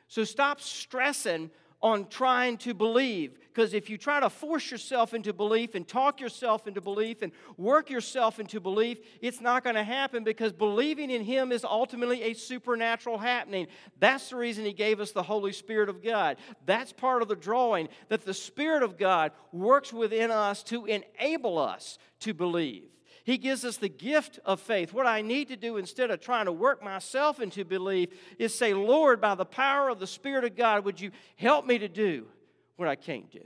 So 0.08 0.24
stop 0.24 0.62
stressing 0.62 1.50
on 1.84 2.08
trying 2.08 2.58
to 2.58 2.74
believe. 2.74 3.38
Because 3.54 3.74
if 3.76 3.90
you 3.90 4.00
try 4.00 4.20
to 4.20 4.30
force 4.30 4.72
yourself 4.72 5.14
into 5.14 5.34
belief 5.34 5.76
and 5.76 5.88
talk 5.88 6.20
yourself 6.20 6.66
into 6.66 6.82
belief 6.82 7.22
and 7.22 7.32
work 7.58 7.90
yourself 7.90 8.40
into 8.40 8.60
belief, 8.60 9.00
it's 9.22 9.42
not 9.42 9.64
going 9.64 9.76
to 9.76 9.84
happen 9.84 10.24
because 10.24 10.54
believing 10.54 11.12
in 11.12 11.24
Him 11.24 11.52
is 11.52 11.64
ultimately 11.64 12.24
a 12.24 12.34
supernatural 12.34 13.20
happening. 13.20 13.68
That's 14.00 14.30
the 14.30 14.38
reason 14.38 14.66
He 14.66 14.74
gave 14.74 15.00
us 15.00 15.12
the 15.12 15.22
Holy 15.22 15.52
Spirit 15.52 15.90
of 15.90 16.02
God. 16.02 16.38
That's 16.66 16.94
part 16.94 17.22
of 17.22 17.28
the 17.28 17.36
drawing, 17.36 17.90
that 18.08 18.26
the 18.26 18.34
Spirit 18.34 18.82
of 18.82 18.98
God 18.98 19.34
works 19.52 19.94
within 19.94 20.32
us 20.32 20.64
to 20.64 20.86
enable 20.86 21.60
us 21.60 22.00
to 22.22 22.34
believe. 22.34 22.93
He 23.24 23.38
gives 23.38 23.64
us 23.64 23.78
the 23.78 23.90
gift 23.90 24.40
of 24.44 24.60
faith. 24.60 24.94
What 24.94 25.08
I 25.08 25.22
need 25.22 25.48
to 25.48 25.56
do 25.56 25.78
instead 25.78 26.12
of 26.12 26.20
trying 26.20 26.46
to 26.46 26.52
work 26.52 26.84
myself 26.84 27.40
into 27.40 27.64
belief 27.64 28.10
is 28.38 28.54
say, 28.54 28.74
Lord, 28.74 29.22
by 29.22 29.34
the 29.36 29.46
power 29.46 29.90
of 29.90 30.00
the 30.00 30.08
Spirit 30.08 30.44
of 30.44 30.58
God, 30.58 30.84
would 30.84 31.00
you 31.00 31.12
help 31.38 31.66
me 31.66 31.78
to 31.80 31.88
do 31.88 32.28
what 32.76 32.90
I 32.90 32.96
can't 32.96 33.32
do? 33.32 33.46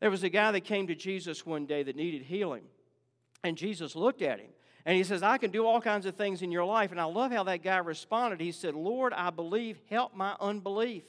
There 0.00 0.10
was 0.10 0.22
a 0.22 0.28
guy 0.28 0.52
that 0.52 0.60
came 0.60 0.86
to 0.88 0.94
Jesus 0.94 1.46
one 1.46 1.64
day 1.64 1.82
that 1.82 1.96
needed 1.96 2.22
healing, 2.22 2.64
and 3.42 3.56
Jesus 3.56 3.96
looked 3.96 4.22
at 4.22 4.40
him. 4.40 4.50
And 4.84 4.96
he 4.96 5.04
says, 5.04 5.22
I 5.22 5.38
can 5.38 5.50
do 5.50 5.66
all 5.66 5.80
kinds 5.80 6.06
of 6.06 6.14
things 6.14 6.40
in 6.40 6.50
your 6.50 6.64
life. 6.64 6.92
And 6.92 7.00
I 7.00 7.04
love 7.04 7.30
how 7.30 7.44
that 7.44 7.62
guy 7.62 7.76
responded. 7.76 8.40
He 8.40 8.52
said, 8.52 8.74
Lord, 8.74 9.12
I 9.12 9.28
believe, 9.28 9.78
help 9.90 10.14
my 10.14 10.34
unbelief. 10.40 11.04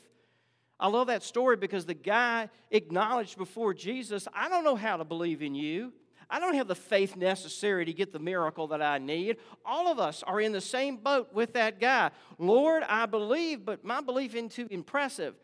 I 0.78 0.90
love 0.90 1.08
that 1.08 1.24
story 1.24 1.56
because 1.56 1.86
the 1.86 1.94
guy 1.94 2.50
acknowledged 2.72 3.38
before 3.38 3.74
Jesus, 3.74 4.28
I 4.34 4.50
don't 4.50 4.66
know 4.66 4.76
how 4.76 4.98
to 4.98 5.06
believe 5.06 5.42
in 5.42 5.56
you. 5.56 5.94
I 6.30 6.40
don't 6.40 6.56
have 6.56 6.68
the 6.68 6.76
faith 6.76 7.16
necessary 7.16 7.86
to 7.86 7.94
get 7.94 8.14
the 8.14 8.20
miracle 8.20 8.68
that 8.68 8.82
I 8.82 9.00
need. 9.00 9.38
All 9.66 9.88
of 9.88 10.00
us 10.00 10.24
are 10.24 10.40
in 10.40 10.52
the 10.52 10.62
same 10.62 10.98
boat 10.98 11.34
with 11.34 11.54
that 11.54 11.80
guy. 11.80 12.12
Lord, 12.38 12.84
I 12.88 13.06
believe, 13.08 13.66
but 13.66 13.84
my 13.84 14.02
belief 14.02 14.36
isn't 14.36 14.52
too 14.52 14.68
impressive. 14.70 15.36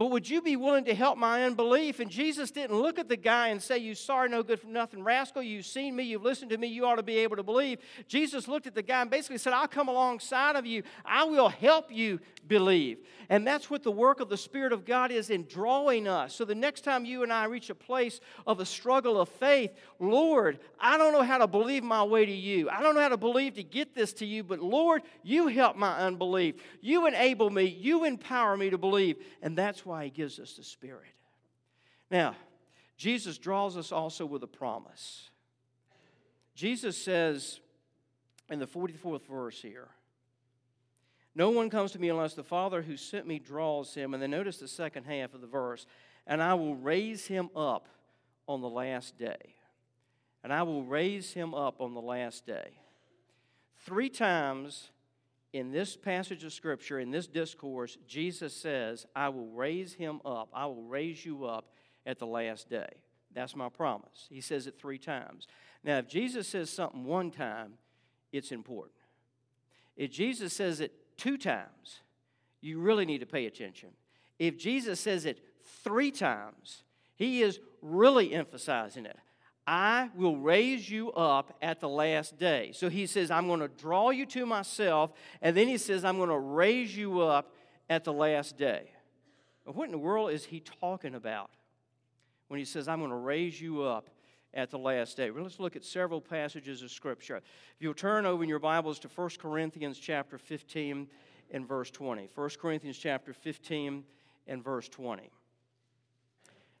But 0.00 0.12
would 0.12 0.30
you 0.30 0.40
be 0.40 0.56
willing 0.56 0.86
to 0.86 0.94
help 0.94 1.18
my 1.18 1.44
unbelief? 1.44 2.00
And 2.00 2.10
Jesus 2.10 2.50
didn't 2.50 2.80
look 2.80 2.98
at 2.98 3.06
the 3.06 3.18
guy 3.18 3.48
and 3.48 3.60
say, 3.60 3.76
You 3.76 3.94
sorry, 3.94 4.30
no 4.30 4.42
good 4.42 4.58
for 4.58 4.66
nothing 4.66 5.04
rascal. 5.04 5.42
You've 5.42 5.66
seen 5.66 5.94
me, 5.94 6.04
you've 6.04 6.22
listened 6.22 6.52
to 6.52 6.56
me, 6.56 6.68
you 6.68 6.86
ought 6.86 6.94
to 6.94 7.02
be 7.02 7.18
able 7.18 7.36
to 7.36 7.42
believe. 7.42 7.80
Jesus 8.08 8.48
looked 8.48 8.66
at 8.66 8.74
the 8.74 8.80
guy 8.80 9.02
and 9.02 9.10
basically 9.10 9.36
said, 9.36 9.52
I'll 9.52 9.68
come 9.68 9.88
alongside 9.88 10.56
of 10.56 10.64
you, 10.64 10.84
I 11.04 11.24
will 11.24 11.50
help 11.50 11.92
you 11.92 12.18
believe. 12.48 12.96
And 13.28 13.46
that's 13.46 13.68
what 13.68 13.82
the 13.82 13.90
work 13.90 14.20
of 14.20 14.30
the 14.30 14.38
Spirit 14.38 14.72
of 14.72 14.86
God 14.86 15.12
is 15.12 15.28
in 15.28 15.44
drawing 15.44 16.08
us. 16.08 16.34
So 16.34 16.46
the 16.46 16.54
next 16.54 16.80
time 16.80 17.04
you 17.04 17.22
and 17.22 17.30
I 17.30 17.44
reach 17.44 17.68
a 17.68 17.74
place 17.74 18.20
of 18.46 18.58
a 18.58 18.64
struggle 18.64 19.20
of 19.20 19.28
faith, 19.28 19.72
Lord, 19.98 20.60
I 20.80 20.96
don't 20.96 21.12
know 21.12 21.22
how 21.22 21.36
to 21.36 21.46
believe 21.46 21.84
my 21.84 22.02
way 22.02 22.24
to 22.24 22.32
you. 22.32 22.70
I 22.70 22.82
don't 22.82 22.94
know 22.94 23.02
how 23.02 23.10
to 23.10 23.18
believe 23.18 23.54
to 23.54 23.62
get 23.62 23.94
this 23.94 24.14
to 24.14 24.26
you, 24.26 24.42
but 24.44 24.60
Lord, 24.60 25.02
you 25.22 25.48
help 25.48 25.76
my 25.76 25.98
unbelief. 25.98 26.54
You 26.80 27.06
enable 27.06 27.50
me, 27.50 27.64
you 27.64 28.04
empower 28.04 28.56
me 28.56 28.70
to 28.70 28.78
believe. 28.78 29.16
And 29.42 29.58
that's 29.58 29.84
why 29.90 30.04
He 30.04 30.10
gives 30.10 30.38
us 30.38 30.54
the 30.54 30.62
Spirit. 30.62 31.10
Now, 32.12 32.36
Jesus 32.96 33.38
draws 33.38 33.76
us 33.76 33.90
also 33.90 34.24
with 34.24 34.44
a 34.44 34.46
promise. 34.46 35.30
Jesus 36.54 36.96
says 36.96 37.58
in 38.48 38.60
the 38.60 38.68
44th 38.68 39.26
verse 39.26 39.60
here, 39.60 39.88
No 41.34 41.50
one 41.50 41.70
comes 41.70 41.90
to 41.92 41.98
me 41.98 42.08
unless 42.08 42.34
the 42.34 42.44
Father 42.44 42.82
who 42.82 42.96
sent 42.96 43.26
me 43.26 43.40
draws 43.40 43.92
him. 43.92 44.14
And 44.14 44.22
then 44.22 44.30
notice 44.30 44.58
the 44.58 44.68
second 44.68 45.04
half 45.04 45.34
of 45.34 45.40
the 45.40 45.48
verse, 45.48 45.86
and 46.24 46.40
I 46.40 46.54
will 46.54 46.76
raise 46.76 47.26
him 47.26 47.50
up 47.56 47.88
on 48.46 48.60
the 48.60 48.68
last 48.68 49.18
day. 49.18 49.56
And 50.44 50.52
I 50.52 50.62
will 50.62 50.84
raise 50.84 51.32
him 51.32 51.52
up 51.52 51.80
on 51.80 51.94
the 51.94 52.00
last 52.00 52.46
day. 52.46 52.70
Three 53.80 54.08
times 54.08 54.90
in 55.52 55.72
this 55.72 55.96
passage 55.96 56.44
of 56.44 56.52
Scripture, 56.52 57.00
in 57.00 57.10
this 57.10 57.26
discourse, 57.26 57.98
Jesus 58.06 58.54
says, 58.54 59.06
I 59.16 59.28
will 59.30 59.48
raise 59.48 59.94
him 59.94 60.20
up. 60.24 60.48
I 60.54 60.66
will 60.66 60.82
raise 60.82 61.24
you 61.24 61.44
up 61.44 61.72
at 62.06 62.18
the 62.18 62.26
last 62.26 62.68
day. 62.68 62.88
That's 63.34 63.56
my 63.56 63.68
promise. 63.68 64.26
He 64.28 64.40
says 64.40 64.66
it 64.66 64.78
three 64.78 64.98
times. 64.98 65.46
Now, 65.82 65.98
if 65.98 66.08
Jesus 66.08 66.48
says 66.48 66.70
something 66.70 67.04
one 67.04 67.30
time, 67.30 67.74
it's 68.32 68.52
important. 68.52 68.94
If 69.96 70.10
Jesus 70.10 70.52
says 70.52 70.80
it 70.80 70.92
two 71.16 71.36
times, 71.36 72.00
you 72.60 72.80
really 72.80 73.04
need 73.04 73.18
to 73.18 73.26
pay 73.26 73.46
attention. 73.46 73.90
If 74.38 74.56
Jesus 74.58 75.00
says 75.00 75.26
it 75.26 75.38
three 75.84 76.10
times, 76.10 76.84
he 77.14 77.42
is 77.42 77.60
really 77.82 78.32
emphasizing 78.32 79.06
it. 79.06 79.18
I 79.66 80.10
will 80.14 80.36
raise 80.36 80.90
you 80.90 81.12
up 81.12 81.56
at 81.62 81.80
the 81.80 81.88
last 81.88 82.38
day. 82.38 82.72
So 82.74 82.88
he 82.88 83.06
says, 83.06 83.30
I'm 83.30 83.46
going 83.46 83.60
to 83.60 83.68
draw 83.68 84.10
you 84.10 84.26
to 84.26 84.46
myself. 84.46 85.12
And 85.42 85.56
then 85.56 85.68
he 85.68 85.78
says, 85.78 86.04
I'm 86.04 86.16
going 86.16 86.30
to 86.30 86.38
raise 86.38 86.96
you 86.96 87.20
up 87.20 87.54
at 87.88 88.04
the 88.04 88.12
last 88.12 88.56
day. 88.56 88.90
What 89.64 89.84
in 89.84 89.92
the 89.92 89.98
world 89.98 90.32
is 90.32 90.44
he 90.46 90.60
talking 90.80 91.14
about 91.14 91.50
when 92.48 92.58
he 92.58 92.64
says, 92.64 92.88
I'm 92.88 92.98
going 92.98 93.10
to 93.10 93.16
raise 93.16 93.60
you 93.60 93.82
up 93.82 94.10
at 94.54 94.70
the 94.70 94.78
last 94.78 95.16
day? 95.16 95.30
Well, 95.30 95.44
let's 95.44 95.60
look 95.60 95.76
at 95.76 95.84
several 95.84 96.20
passages 96.20 96.82
of 96.82 96.90
Scripture. 96.90 97.36
If 97.36 97.42
you'll 97.78 97.94
turn 97.94 98.26
over 98.26 98.42
in 98.42 98.48
your 98.48 98.58
Bibles 98.58 98.98
to 99.00 99.08
1 99.08 99.30
Corinthians 99.38 99.98
chapter 99.98 100.38
15 100.38 101.06
and 101.52 101.68
verse 101.68 101.90
20. 101.90 102.28
1 102.34 102.50
Corinthians 102.60 102.98
chapter 102.98 103.32
15 103.32 104.04
and 104.46 104.64
verse 104.64 104.88
20. 104.88 105.30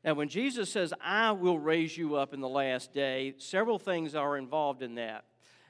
Now, 0.04 0.14
when 0.14 0.28
Jesus 0.28 0.72
says, 0.72 0.94
I 1.00 1.32
will 1.32 1.58
raise 1.58 1.96
you 1.96 2.16
up 2.16 2.32
in 2.32 2.40
the 2.40 2.48
last 2.48 2.92
day, 2.94 3.34
several 3.36 3.78
things 3.78 4.14
are 4.14 4.38
involved 4.38 4.82
in 4.82 4.94
that. 4.94 5.24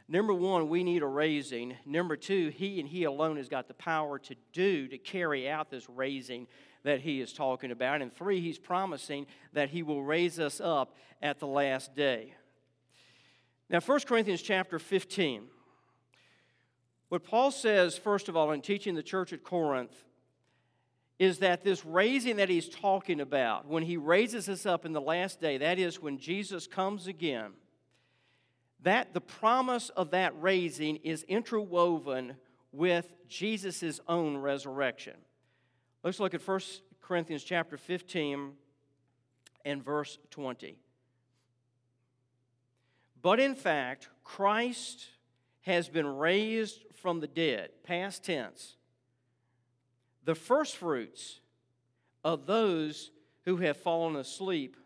Number 0.09 0.33
one, 0.35 0.69
we 0.69 0.85
need 0.85 1.03
a 1.03 1.07
raising. 1.07 1.77
Number 1.85 2.17
two, 2.17 2.49
He 2.49 2.81
and 2.81 2.89
He 2.89 3.05
alone 3.05 3.37
has 3.37 3.49
got 3.49 3.69
the 3.69 3.75
power 3.75 4.19
to 4.21 4.35
do, 4.53 4.89
to 4.89 4.99
carry 4.99 5.49
out 5.49 5.71
this 5.71 5.89
raising 5.89 6.47
that 6.85 7.01
He 7.01 7.21
is 7.21 7.33
talking 7.33 7.71
about. 7.71 8.03
And 8.03 8.15
three, 8.15 8.41
He's 8.41 8.59
promising 8.59 9.27
that 9.53 9.71
He 9.71 9.83
will 9.83 10.03
raise 10.03 10.39
us 10.39 10.61
up 10.61 10.97
at 11.23 11.39
the 11.39 11.47
last 11.47 11.95
day. 11.95 12.35
Now, 13.69 13.81
1 13.81 14.01
Corinthians 14.01 14.43
chapter 14.43 14.79
15. 14.79 15.43
What 17.09 17.25
Paul 17.25 17.51
says, 17.51 17.99
first 17.99 18.29
of 18.29 18.37
all, 18.37 18.53
in 18.53 18.63
teaching 18.63 18.95
the 18.95 19.03
church 19.03 19.33
at 19.33 19.43
Corinth, 19.43 20.05
is 21.21 21.41
that 21.41 21.63
this 21.63 21.85
raising 21.85 22.37
that 22.37 22.49
he's 22.49 22.71
talking 22.71 23.21
about, 23.21 23.69
when 23.69 23.83
he 23.83 23.99
raises 23.99 24.49
us 24.49 24.65
up 24.65 24.87
in 24.87 24.95
the 24.95 25.01
last 25.03 25.39
day, 25.39 25.59
that 25.59 25.79
is 25.79 26.01
when 26.01 26.17
Jesus 26.17 26.67
comes 26.67 27.07
again, 27.07 27.53
that 28.83 29.13
the 29.13 29.21
promise 29.21 29.91
of 29.91 30.13
that 30.13 30.33
raising 30.41 30.97
is 30.97 31.23
interwoven 31.25 32.37
with 32.73 33.13
Jesus' 33.29 34.01
own 34.09 34.39
resurrection. 34.39 35.13
Let's 36.03 36.21
look 36.21 36.33
at 36.33 36.41
1 36.41 36.61
Corinthians 37.03 37.45
chapter 37.45 37.77
15 37.77 38.53
and 39.67 39.85
verse 39.85 40.19
20. 40.31 40.79
But 43.21 43.41
in 43.41 43.55
fact, 43.55 44.09
Christ 44.25 45.09
has 45.61 45.91
been 45.91 46.07
raised 46.07 46.83
from 47.03 47.21
the 47.21 47.27
dead, 47.27 47.73
past 47.85 48.25
tense 48.25 48.79
the 50.25 50.35
firstfruits 50.35 51.41
of 52.25 52.47
those 52.47 53.11
who 53.45 53.57
have 53.59 53.77
fallen 53.77 54.17
asleep 54.17 54.77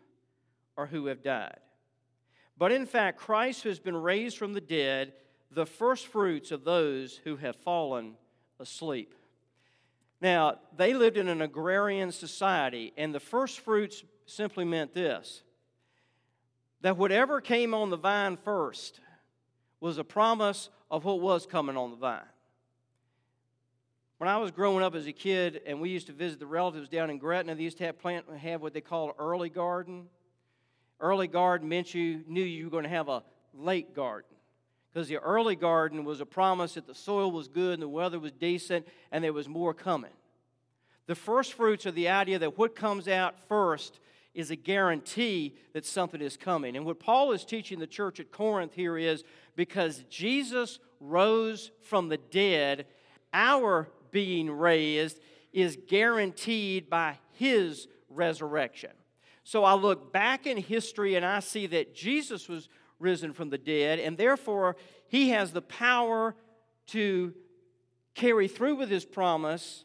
or 0.77 0.87
who 0.87 1.07
have 1.07 1.23
died. 1.23 1.59
But 2.57 2.71
in 2.71 2.85
fact, 2.85 3.19
Christ 3.19 3.63
has 3.63 3.79
been 3.79 3.97
raised 3.97 4.37
from 4.37 4.53
the 4.53 4.61
dead, 4.61 5.13
the 5.51 5.65
firstfruits 5.65 6.51
of 6.51 6.63
those 6.63 7.19
who 7.23 7.35
have 7.37 7.55
fallen 7.57 8.15
asleep. 8.59 9.13
Now, 10.21 10.59
they 10.75 10.93
lived 10.93 11.17
in 11.17 11.27
an 11.27 11.41
agrarian 11.41 12.11
society, 12.11 12.93
and 12.97 13.13
the 13.13 13.19
firstfruits 13.19 14.03
simply 14.25 14.65
meant 14.65 14.93
this 14.93 15.43
that 16.81 16.97
whatever 16.97 17.41
came 17.41 17.73
on 17.73 17.89
the 17.89 17.97
vine 17.97 18.37
first 18.37 18.99
was 19.79 19.97
a 19.97 20.03
promise 20.03 20.69
of 20.91 21.03
what 21.03 21.19
was 21.19 21.45
coming 21.47 21.75
on 21.75 21.89
the 21.89 21.97
vine. 21.97 22.21
When 24.17 24.29
I 24.29 24.37
was 24.37 24.51
growing 24.51 24.81
up 24.81 24.95
as 24.95 25.07
a 25.07 25.11
kid 25.11 25.61
and 25.65 25.81
we 25.81 25.89
used 25.89 26.07
to 26.07 26.13
visit 26.13 26.39
the 26.39 26.45
relatives 26.45 26.87
down 26.87 27.09
in 27.09 27.17
Gretna, 27.17 27.53
they 27.53 27.63
used 27.63 27.79
to 27.79 27.85
have 27.85 27.99
plant 27.99 28.25
have 28.37 28.61
what 28.61 28.73
they 28.73 28.79
call 28.79 29.13
early 29.19 29.49
garden. 29.49 30.05
Early 31.01 31.27
garden 31.27 31.67
meant 31.67 31.93
you 31.93 32.23
knew 32.25 32.41
you 32.43 32.65
were 32.65 32.71
going 32.71 32.83
to 32.83 32.89
have 32.89 33.09
a 33.09 33.23
late 33.53 33.93
garden. 33.93 34.37
Because 34.93 35.09
the 35.09 35.17
early 35.17 35.57
garden 35.57 36.05
was 36.05 36.21
a 36.21 36.25
promise 36.25 36.75
that 36.75 36.87
the 36.87 36.95
soil 36.95 37.29
was 37.29 37.49
good 37.49 37.73
and 37.73 37.81
the 37.81 37.89
weather 37.89 38.17
was 38.17 38.31
decent 38.31 38.87
and 39.11 39.21
there 39.21 39.33
was 39.33 39.49
more 39.49 39.73
coming. 39.73 40.13
The 41.07 41.15
first 41.15 41.51
fruits 41.51 41.85
are 41.85 41.91
the 41.91 42.07
idea 42.07 42.39
that 42.39 42.57
what 42.57 42.73
comes 42.73 43.09
out 43.09 43.37
first 43.49 43.99
is 44.33 44.49
a 44.49 44.55
guarantee 44.55 45.55
that 45.73 45.85
something 45.85 46.21
is 46.21 46.37
coming. 46.37 46.77
And 46.77 46.85
what 46.85 47.01
Paul 47.01 47.33
is 47.33 47.43
teaching 47.43 47.79
the 47.79 47.87
church 47.87 48.21
at 48.21 48.31
Corinth 48.31 48.73
here 48.73 48.97
is 48.97 49.25
because 49.57 50.05
Jesus 50.09 50.79
rose 51.01 51.71
from 51.81 52.07
the 52.07 52.17
dead, 52.17 52.85
our 53.33 53.89
being 54.15 54.49
raised 54.49 55.19
is 55.51 55.77
guaranteed 55.89 56.89
by 56.89 57.17
his 57.33 57.89
resurrection. 58.09 58.91
So 59.43 59.65
I 59.65 59.73
look 59.73 60.13
back 60.13 60.47
in 60.47 60.55
history 60.55 61.15
and 61.15 61.25
I 61.25 61.41
see 61.41 61.67
that 61.67 61.93
Jesus 61.93 62.47
was 62.47 62.69
risen 62.97 63.33
from 63.33 63.49
the 63.49 63.57
dead, 63.57 63.99
and 63.99 64.17
therefore 64.17 64.77
he 65.09 65.31
has 65.31 65.51
the 65.51 65.61
power 65.61 66.33
to 66.87 67.33
carry 68.13 68.47
through 68.47 68.75
with 68.75 68.89
his 68.89 69.03
promise 69.03 69.83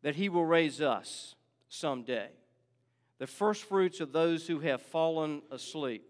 that 0.00 0.14
he 0.14 0.30
will 0.30 0.46
raise 0.46 0.80
us 0.80 1.34
someday. 1.68 2.30
The 3.18 3.26
first 3.26 3.64
fruits 3.64 4.00
of 4.00 4.12
those 4.12 4.46
who 4.46 4.60
have 4.60 4.80
fallen 4.80 5.42
asleep. 5.50 6.02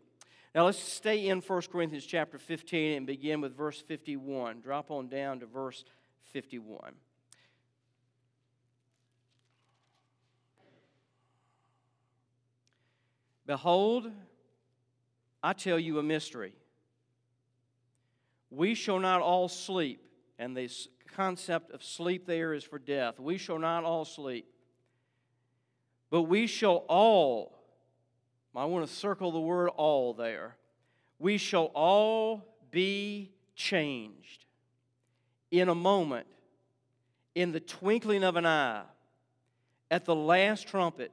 Now 0.55 0.67
let's 0.67 0.79
stay 0.79 1.27
in 1.27 1.41
1 1.41 1.63
Corinthians 1.73 2.07
chapter 2.07 2.39
15 2.39 2.97
and 2.97 3.07
begin 3.09 3.41
with 3.41 3.57
verse 3.57 3.81
51. 3.81 4.61
Drop 4.61 4.93
on 4.93 5.09
down 5.09 5.41
to 5.41 5.47
verse 5.47 5.85
51. 6.33 6.93
Behold, 13.49 14.13
I 15.43 15.55
tell 15.55 15.79
you 15.79 15.99
a 15.99 16.03
mystery. 16.03 16.53
We 18.51 18.75
shall 18.75 18.99
not 18.99 19.23
all 19.23 19.49
sleep, 19.49 20.05
and 20.39 20.55
the 20.55 20.71
concept 21.17 21.73
of 21.73 21.83
sleep 21.83 22.27
there 22.27 22.53
is 22.53 22.63
for 22.63 22.79
death. 22.79 23.19
We 23.19 23.39
shall 23.39 23.59
not 23.59 23.85
all 23.85 24.05
sleep, 24.05 24.45
but 26.11 26.25
we 26.25 26.47
shall 26.47 26.85
all, 26.89 27.59
I 28.55 28.67
want 28.67 28.87
to 28.87 28.93
circle 28.93 29.33
the 29.33 29.41
word 29.41 29.71
all 29.71 30.13
there, 30.13 30.57
we 31.19 31.39
shall 31.39 31.71
all 31.75 32.45
be 32.71 33.33
changed 33.57 34.45
in 35.51 35.71
a 35.71 35.75
moment, 35.75 36.27
in 37.35 37.53
the 37.53 37.61
twinkling 37.61 38.25
of 38.25 38.37
an 38.37 38.45
eye, 38.45 38.83
at 39.91 40.05
the 40.05 40.15
last 40.15 40.69
trumpet. 40.69 41.13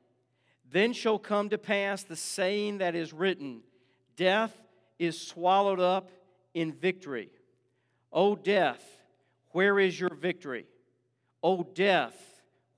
then 0.71 0.93
shall 0.93 1.19
come 1.19 1.49
to 1.49 1.57
pass 1.57 2.03
the 2.03 2.15
saying 2.15 2.79
that 2.79 2.95
is 2.95 3.13
written 3.13 3.61
Death 4.15 4.55
is 4.99 5.19
swallowed 5.19 5.79
up 5.79 6.11
in 6.53 6.71
victory. 6.73 7.29
O 8.13 8.35
death, 8.35 8.83
where 9.51 9.79
is 9.79 9.99
your 9.99 10.13
victory? 10.13 10.65
O 11.41 11.63
death, 11.63 12.15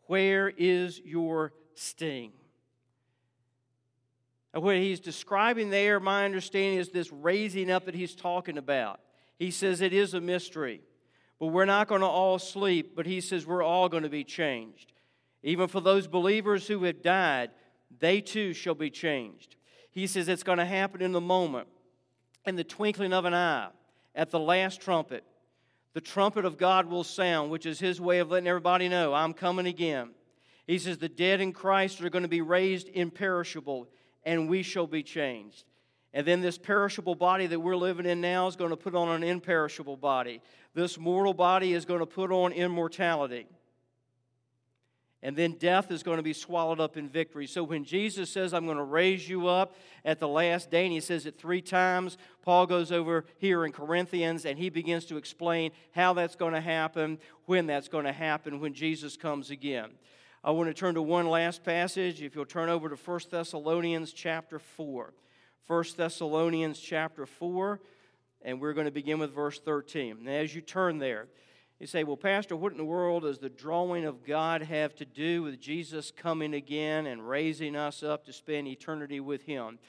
where 0.06 0.50
is 0.50 1.02
your 1.04 1.54
sting? 1.76 2.32
And 4.54 4.64
what 4.64 4.76
he's 4.76 5.00
describing 5.00 5.70
there, 5.70 6.00
my 6.00 6.26
understanding, 6.26 6.80
is 6.80 6.90
this 6.90 7.12
raising 7.12 7.72
up 7.72 7.86
that 7.86 7.96
he's 7.96 8.16
talking 8.16 8.58
about. 8.58 9.00
He 9.40 9.50
says 9.50 9.82
it 9.82 9.94
is 9.94 10.14
a 10.14 10.22
mystery, 10.22 10.82
but 11.40 11.48
we're 11.48 11.66
not 11.66 11.88
going 11.88 12.02
to 12.02 12.08
all 12.08 12.38
sleep, 12.38 12.96
but 12.96 13.08
he 13.08 13.20
says 13.20 13.48
we're 13.48 13.64
all 13.64 13.90
going 13.90 14.04
to 14.04 14.10
be 14.10 14.24
changed. 14.24 14.94
Even 15.42 15.68
for 15.68 15.82
those 15.82 16.08
believers 16.08 16.68
who 16.68 16.84
have 16.84 17.02
died, 17.02 17.50
they 18.00 18.22
too 18.22 18.54
shall 18.54 18.76
be 18.76 18.90
changed. 18.90 19.56
He 19.92 20.08
says 20.08 20.28
it's 20.28 20.44
going 20.44 20.58
to 20.58 20.66
happen 20.66 21.02
in 21.02 21.12
the 21.12 21.22
moment, 21.22 21.68
in 22.46 22.56
the 22.56 22.64
twinkling 22.64 23.14
of 23.14 23.26
an 23.26 23.34
eye, 23.34 23.70
at 24.16 24.32
the 24.32 24.40
last 24.40 24.82
trumpet. 24.82 25.24
The 25.94 26.02
trumpet 26.02 26.46
of 26.46 26.58
God 26.58 26.88
will 26.88 27.04
sound, 27.04 27.52
which 27.52 27.66
is 27.66 27.80
his 27.80 28.02
way 28.02 28.20
of 28.20 28.32
letting 28.32 28.48
everybody 28.48 28.90
know, 28.90 29.14
I'm 29.14 29.34
coming 29.34 29.68
again. 29.68 30.12
He 30.66 30.80
says 30.80 30.98
the 30.98 31.10
dead 31.10 31.42
in 31.42 31.54
Christ 31.54 32.02
are 32.02 32.10
going 32.10 32.24
to 32.24 32.30
be 32.30 32.42
raised 32.42 32.90
imperishable, 32.90 33.88
and 34.24 34.50
we 34.50 34.64
shall 34.64 34.88
be 34.88 35.04
changed. 35.04 35.66
And 36.14 36.26
then 36.26 36.42
this 36.42 36.58
perishable 36.58 37.16
body 37.16 37.48
that 37.48 37.60
we're 37.60 37.76
living 37.76 38.06
in 38.06 38.22
now 38.22 38.48
is 38.48 38.56
going 38.56 38.70
to 38.70 38.78
put 38.78 38.96
on 38.96 39.10
an 39.10 39.24
imperishable 39.24 39.98
body. 39.98 40.42
This 40.74 40.98
mortal 40.98 41.34
body 41.34 41.74
is 41.74 41.86
going 41.86 42.00
to 42.00 42.06
put 42.06 42.32
on 42.32 42.52
immortality 42.54 43.48
and 45.24 45.38
then 45.38 45.54
death 45.54 45.90
is 45.90 46.04
going 46.04 46.18
to 46.18 46.24
be 46.24 46.34
swallowed 46.34 46.82
up 46.82 46.98
in 46.98 47.08
victory. 47.08 47.48
So 47.48 47.64
when 47.64 47.86
Jesus 47.86 48.30
says, 48.30 48.54
I'm 48.54 48.66
going 48.66 48.78
to 48.78 48.84
raise 48.84 49.28
you 49.28 49.48
up 49.48 49.74
at 50.04 50.20
the 50.20 50.28
last 50.28 50.70
day, 50.70 50.84
and 50.84 50.92
he 50.92 51.00
says 51.00 51.26
it 51.26 51.40
three 51.40 51.62
times, 51.62 52.18
Paul 52.42 52.66
goes 52.66 52.92
over 52.92 53.24
here 53.38 53.66
in 53.66 53.72
Corinthians 53.72 54.46
and 54.46 54.60
he 54.60 54.70
begins 54.70 55.06
to 55.06 55.16
explain 55.16 55.72
how 55.96 56.12
that's 56.12 56.36
going 56.36 56.54
to 56.54 56.62
happen, 56.62 57.20
when 57.46 57.68
that's 57.68 57.88
going 57.88 58.04
to 58.04 58.12
happen, 58.12 58.60
when 58.60 58.74
Jesus 58.74 59.16
comes 59.16 59.50
again. 59.50 59.92
I 60.44 60.52
want 60.52 60.68
to 60.68 60.74
turn 60.74 60.96
to 60.96 61.02
one 61.02 61.30
last 61.30 61.64
passage. 61.64 62.22
If 62.22 62.36
you'll 62.36 62.46
turn 62.46 62.68
over 62.68 62.90
to 62.90 62.96
1 62.96 63.20
Thessalonians 63.32 64.12
chapter 64.12 64.60
4. 64.60 65.14
1 65.68 65.84
Thessalonians 65.96 66.78
chapter 66.78 67.26
4, 67.26 67.80
and 68.42 68.60
we're 68.60 68.74
going 68.74 68.88
to 68.88 68.92
begin 68.92 69.20
with 69.20 69.34
verse 69.34 69.58
13. 69.58 70.18
And 70.20 70.30
as 70.30 70.54
you 70.54 70.60
turn 70.60 70.98
there, 70.98 71.28
you 71.80 71.88
say, 71.88 72.04
well, 72.04 72.18
Pastor, 72.18 72.56
what 72.56 72.72
in 72.72 72.78
the 72.78 72.86
world 72.86 73.24
does 73.24 73.40
the 73.40 73.50
drawing 73.50 74.06
of 74.06 74.26
God 74.26 74.62
have 74.62 74.96
to 74.96 75.06
do 75.06 75.44
with 75.44 75.60
Jesus 75.60 76.12
coming 76.12 76.54
again 76.54 77.08
and 77.08 77.28
raising 77.28 77.76
us 77.76 78.04
up 78.04 78.26
to 78.26 78.34
spend 78.34 78.68
eternity 78.68 79.20
with 79.20 79.44
Him? 79.44 79.80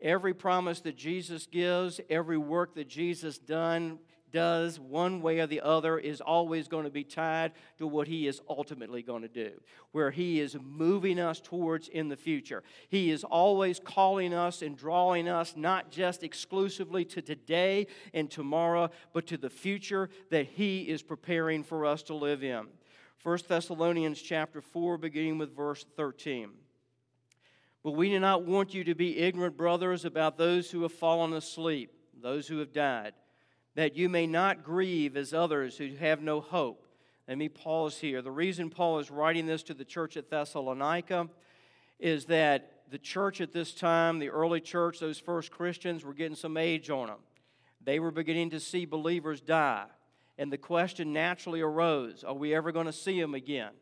Every 0.00 0.34
promise 0.34 0.80
that 0.80 0.96
Jesus 0.96 1.46
gives, 1.46 2.00
every 2.10 2.38
work 2.38 2.74
that 2.74 2.88
Jesus 2.88 3.38
done 3.38 3.98
does, 4.32 4.78
one 4.78 5.20
way 5.20 5.40
or 5.40 5.46
the 5.46 5.60
other, 5.60 5.98
is 5.98 6.20
always 6.20 6.68
going 6.68 6.84
to 6.84 6.90
be 6.90 7.04
tied 7.04 7.52
to 7.78 7.86
what 7.86 8.08
He 8.08 8.26
is 8.26 8.40
ultimately 8.48 9.02
going 9.02 9.22
to 9.22 9.28
do, 9.28 9.52
where 9.92 10.10
He 10.10 10.40
is 10.40 10.56
moving 10.62 11.18
us 11.18 11.40
towards 11.40 11.88
in 11.88 12.08
the 12.08 12.16
future. 12.16 12.62
He 12.88 13.10
is 13.10 13.24
always 13.24 13.80
calling 13.80 14.34
us 14.34 14.62
and 14.62 14.76
drawing 14.76 15.28
us 15.28 15.54
not 15.56 15.90
just 15.90 16.22
exclusively 16.22 17.04
to 17.06 17.22
today 17.22 17.86
and 18.12 18.30
tomorrow, 18.30 18.90
but 19.12 19.26
to 19.28 19.36
the 19.36 19.50
future 19.50 20.10
that 20.30 20.46
He 20.46 20.82
is 20.82 21.02
preparing 21.02 21.62
for 21.62 21.86
us 21.86 22.02
to 22.04 22.14
live 22.14 22.42
in. 22.42 22.66
1 23.22 23.38
Thessalonians 23.48 24.22
chapter 24.22 24.60
4, 24.60 24.98
beginning 24.98 25.38
with 25.38 25.56
verse 25.56 25.84
13. 25.96 26.50
But 27.82 27.92
we 27.92 28.10
do 28.10 28.18
not 28.18 28.44
want 28.44 28.74
you 28.74 28.84
to 28.84 28.94
be 28.94 29.18
ignorant, 29.18 29.56
brothers, 29.56 30.04
about 30.04 30.36
those 30.36 30.70
who 30.70 30.82
have 30.82 30.92
fallen 30.92 31.32
asleep, 31.32 31.92
those 32.20 32.48
who 32.48 32.58
have 32.58 32.72
died, 32.72 33.14
that 33.76 33.94
you 33.94 34.08
may 34.08 34.26
not 34.26 34.64
grieve 34.64 35.16
as 35.16 35.32
others 35.32 35.76
who 35.76 35.94
have 35.96 36.20
no 36.22 36.40
hope. 36.40 36.86
Let 37.28 37.38
me 37.38 37.48
pause 37.48 37.98
here. 37.98 38.22
The 38.22 38.30
reason 38.30 38.70
Paul 38.70 38.98
is 38.98 39.10
writing 39.10 39.46
this 39.46 39.62
to 39.64 39.74
the 39.74 39.84
church 39.84 40.16
at 40.16 40.30
Thessalonica 40.30 41.28
is 41.98 42.24
that 42.26 42.72
the 42.90 42.98
church 42.98 43.40
at 43.40 43.52
this 43.52 43.74
time, 43.74 44.18
the 44.18 44.30
early 44.30 44.60
church, 44.60 44.98
those 44.98 45.18
first 45.18 45.50
Christians, 45.50 46.04
were 46.04 46.14
getting 46.14 46.36
some 46.36 46.56
age 46.56 46.88
on 46.88 47.08
them. 47.08 47.18
They 47.84 48.00
were 48.00 48.10
beginning 48.10 48.50
to 48.50 48.60
see 48.60 48.86
believers 48.86 49.40
die. 49.40 49.86
And 50.38 50.50
the 50.50 50.58
question 50.58 51.12
naturally 51.12 51.60
arose 51.60 52.24
are 52.24 52.34
we 52.34 52.54
ever 52.54 52.72
going 52.72 52.86
to 52.86 52.92
see 52.92 53.20
them 53.20 53.34
again? 53.34 53.72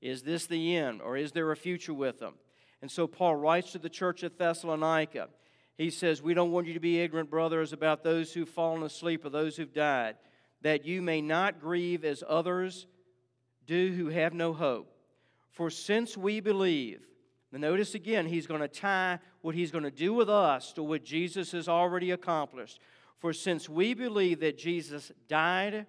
Is 0.00 0.22
this 0.22 0.46
the 0.46 0.76
end, 0.76 1.00
or 1.00 1.16
is 1.16 1.32
there 1.32 1.50
a 1.50 1.56
future 1.56 1.94
with 1.94 2.18
them? 2.18 2.34
And 2.82 2.90
so 2.90 3.06
Paul 3.06 3.36
writes 3.36 3.72
to 3.72 3.78
the 3.78 3.88
church 3.88 4.24
at 4.24 4.36
Thessalonica. 4.36 5.28
He 5.76 5.90
says, 5.90 6.22
We 6.22 6.34
don't 6.34 6.52
want 6.52 6.66
you 6.66 6.74
to 6.74 6.80
be 6.80 7.00
ignorant, 7.00 7.30
brothers, 7.30 7.72
about 7.72 8.02
those 8.02 8.32
who've 8.32 8.48
fallen 8.48 8.82
asleep 8.82 9.24
or 9.24 9.30
those 9.30 9.56
who've 9.56 9.72
died, 9.72 10.16
that 10.62 10.84
you 10.84 11.02
may 11.02 11.20
not 11.20 11.60
grieve 11.60 12.04
as 12.04 12.22
others 12.26 12.86
do 13.66 13.92
who 13.92 14.08
have 14.08 14.32
no 14.32 14.52
hope. 14.52 14.90
For 15.50 15.70
since 15.70 16.16
we 16.16 16.40
believe, 16.40 17.00
now 17.52 17.58
notice 17.58 17.94
again, 17.94 18.26
he's 18.26 18.46
going 18.46 18.60
to 18.60 18.68
tie 18.68 19.20
what 19.40 19.54
he's 19.54 19.70
going 19.70 19.84
to 19.84 19.90
do 19.90 20.12
with 20.12 20.28
us 20.28 20.72
to 20.72 20.82
what 20.82 21.04
Jesus 21.04 21.52
has 21.52 21.68
already 21.68 22.10
accomplished. 22.10 22.80
For 23.18 23.32
since 23.32 23.68
we 23.68 23.94
believe 23.94 24.40
that 24.40 24.58
Jesus 24.58 25.12
died 25.28 25.86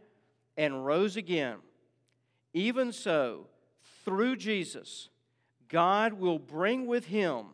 and 0.56 0.86
rose 0.86 1.18
again, 1.18 1.58
even 2.54 2.92
so, 2.92 3.48
through 4.06 4.36
Jesus, 4.38 5.10
God 5.68 6.14
will 6.14 6.40
bring 6.40 6.86
with 6.86 7.08
him 7.08 7.48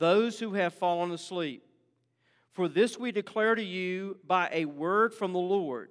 those 0.00 0.40
who 0.40 0.54
have 0.54 0.74
fallen 0.74 1.12
asleep. 1.12 1.62
For 2.52 2.66
this 2.66 2.98
we 2.98 3.12
declare 3.12 3.54
to 3.54 3.62
you 3.62 4.18
by 4.26 4.48
a 4.50 4.64
word 4.64 5.14
from 5.14 5.32
the 5.32 5.38
Lord, 5.38 5.90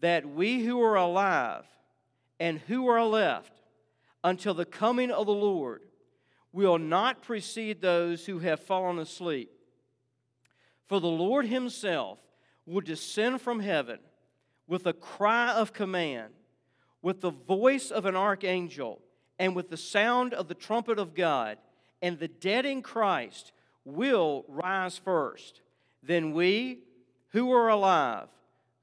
that 0.00 0.28
we 0.28 0.62
who 0.62 0.82
are 0.82 0.96
alive 0.96 1.64
and 2.38 2.58
who 2.58 2.88
are 2.88 3.04
left 3.04 3.52
until 4.22 4.52
the 4.52 4.66
coming 4.66 5.10
of 5.10 5.26
the 5.26 5.32
Lord 5.32 5.82
will 6.52 6.78
not 6.78 7.22
precede 7.22 7.80
those 7.80 8.26
who 8.26 8.40
have 8.40 8.60
fallen 8.60 8.98
asleep. 8.98 9.50
For 10.86 11.00
the 11.00 11.06
Lord 11.06 11.46
himself 11.46 12.18
will 12.66 12.80
descend 12.80 13.40
from 13.40 13.60
heaven 13.60 13.98
with 14.66 14.86
a 14.86 14.92
cry 14.92 15.52
of 15.52 15.72
command, 15.72 16.32
with 17.00 17.20
the 17.20 17.30
voice 17.30 17.90
of 17.90 18.04
an 18.04 18.16
archangel, 18.16 19.00
and 19.38 19.54
with 19.54 19.70
the 19.70 19.76
sound 19.76 20.34
of 20.34 20.48
the 20.48 20.54
trumpet 20.54 20.98
of 20.98 21.14
God, 21.14 21.58
and 22.02 22.18
the 22.18 22.28
dead 22.28 22.66
in 22.66 22.82
Christ 22.82 23.52
will 23.84 24.44
rise 24.48 24.98
first. 24.98 25.62
Then 26.02 26.32
we, 26.32 26.80
who 27.30 27.52
are 27.52 27.68
alive, 27.68 28.28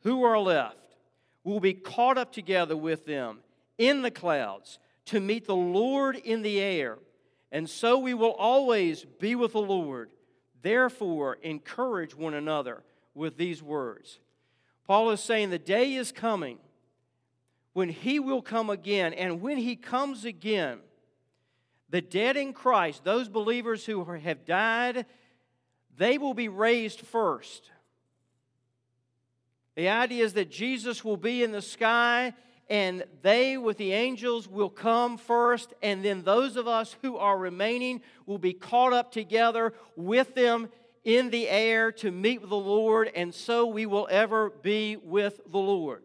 who 0.01 0.23
are 0.23 0.39
left, 0.39 0.97
will 1.43 1.59
be 1.59 1.73
caught 1.73 2.17
up 2.17 2.31
together 2.31 2.75
with 2.75 3.05
them 3.05 3.39
in 3.77 4.01
the 4.01 4.11
clouds 4.11 4.79
to 5.05 5.19
meet 5.19 5.45
the 5.45 5.55
Lord 5.55 6.15
in 6.15 6.41
the 6.41 6.59
air. 6.59 6.97
And 7.51 7.69
so 7.69 7.97
we 7.97 8.13
will 8.13 8.33
always 8.33 9.05
be 9.05 9.35
with 9.35 9.53
the 9.53 9.61
Lord. 9.61 10.09
Therefore, 10.61 11.37
encourage 11.41 12.15
one 12.15 12.33
another 12.33 12.83
with 13.13 13.37
these 13.37 13.61
words. 13.61 14.19
Paul 14.85 15.11
is 15.11 15.19
saying 15.19 15.49
the 15.49 15.59
day 15.59 15.93
is 15.93 16.11
coming 16.11 16.57
when 17.73 17.89
he 17.89 18.19
will 18.19 18.41
come 18.41 18.69
again. 18.69 19.13
And 19.13 19.41
when 19.41 19.57
he 19.57 19.75
comes 19.75 20.25
again, 20.25 20.79
the 21.89 22.01
dead 22.01 22.37
in 22.37 22.53
Christ, 22.53 23.03
those 23.03 23.29
believers 23.29 23.85
who 23.85 24.03
have 24.03 24.45
died, 24.45 25.05
they 25.97 26.17
will 26.17 26.33
be 26.33 26.47
raised 26.47 27.01
first. 27.01 27.71
The 29.75 29.89
idea 29.89 30.23
is 30.23 30.33
that 30.33 30.49
Jesus 30.49 31.03
will 31.03 31.17
be 31.17 31.43
in 31.43 31.51
the 31.51 31.61
sky 31.61 32.33
and 32.69 33.03
they 33.21 33.57
with 33.57 33.77
the 33.77 33.93
angels 33.93 34.47
will 34.47 34.69
come 34.69 35.17
first, 35.17 35.73
and 35.83 36.03
then 36.03 36.23
those 36.23 36.55
of 36.55 36.67
us 36.67 36.95
who 37.01 37.17
are 37.17 37.37
remaining 37.37 38.01
will 38.25 38.39
be 38.39 38.53
caught 38.53 38.91
up 38.91 39.11
together 39.11 39.73
with 39.95 40.33
them 40.33 40.69
in 41.03 41.29
the 41.29 41.47
air 41.47 41.91
to 41.91 42.09
meet 42.09 42.41
the 42.41 42.55
Lord, 42.55 43.11
and 43.15 43.33
so 43.33 43.67
we 43.67 43.85
will 43.85 44.07
ever 44.09 44.49
be 44.49 44.95
with 44.97 45.41
the 45.51 45.59
Lord. 45.59 46.03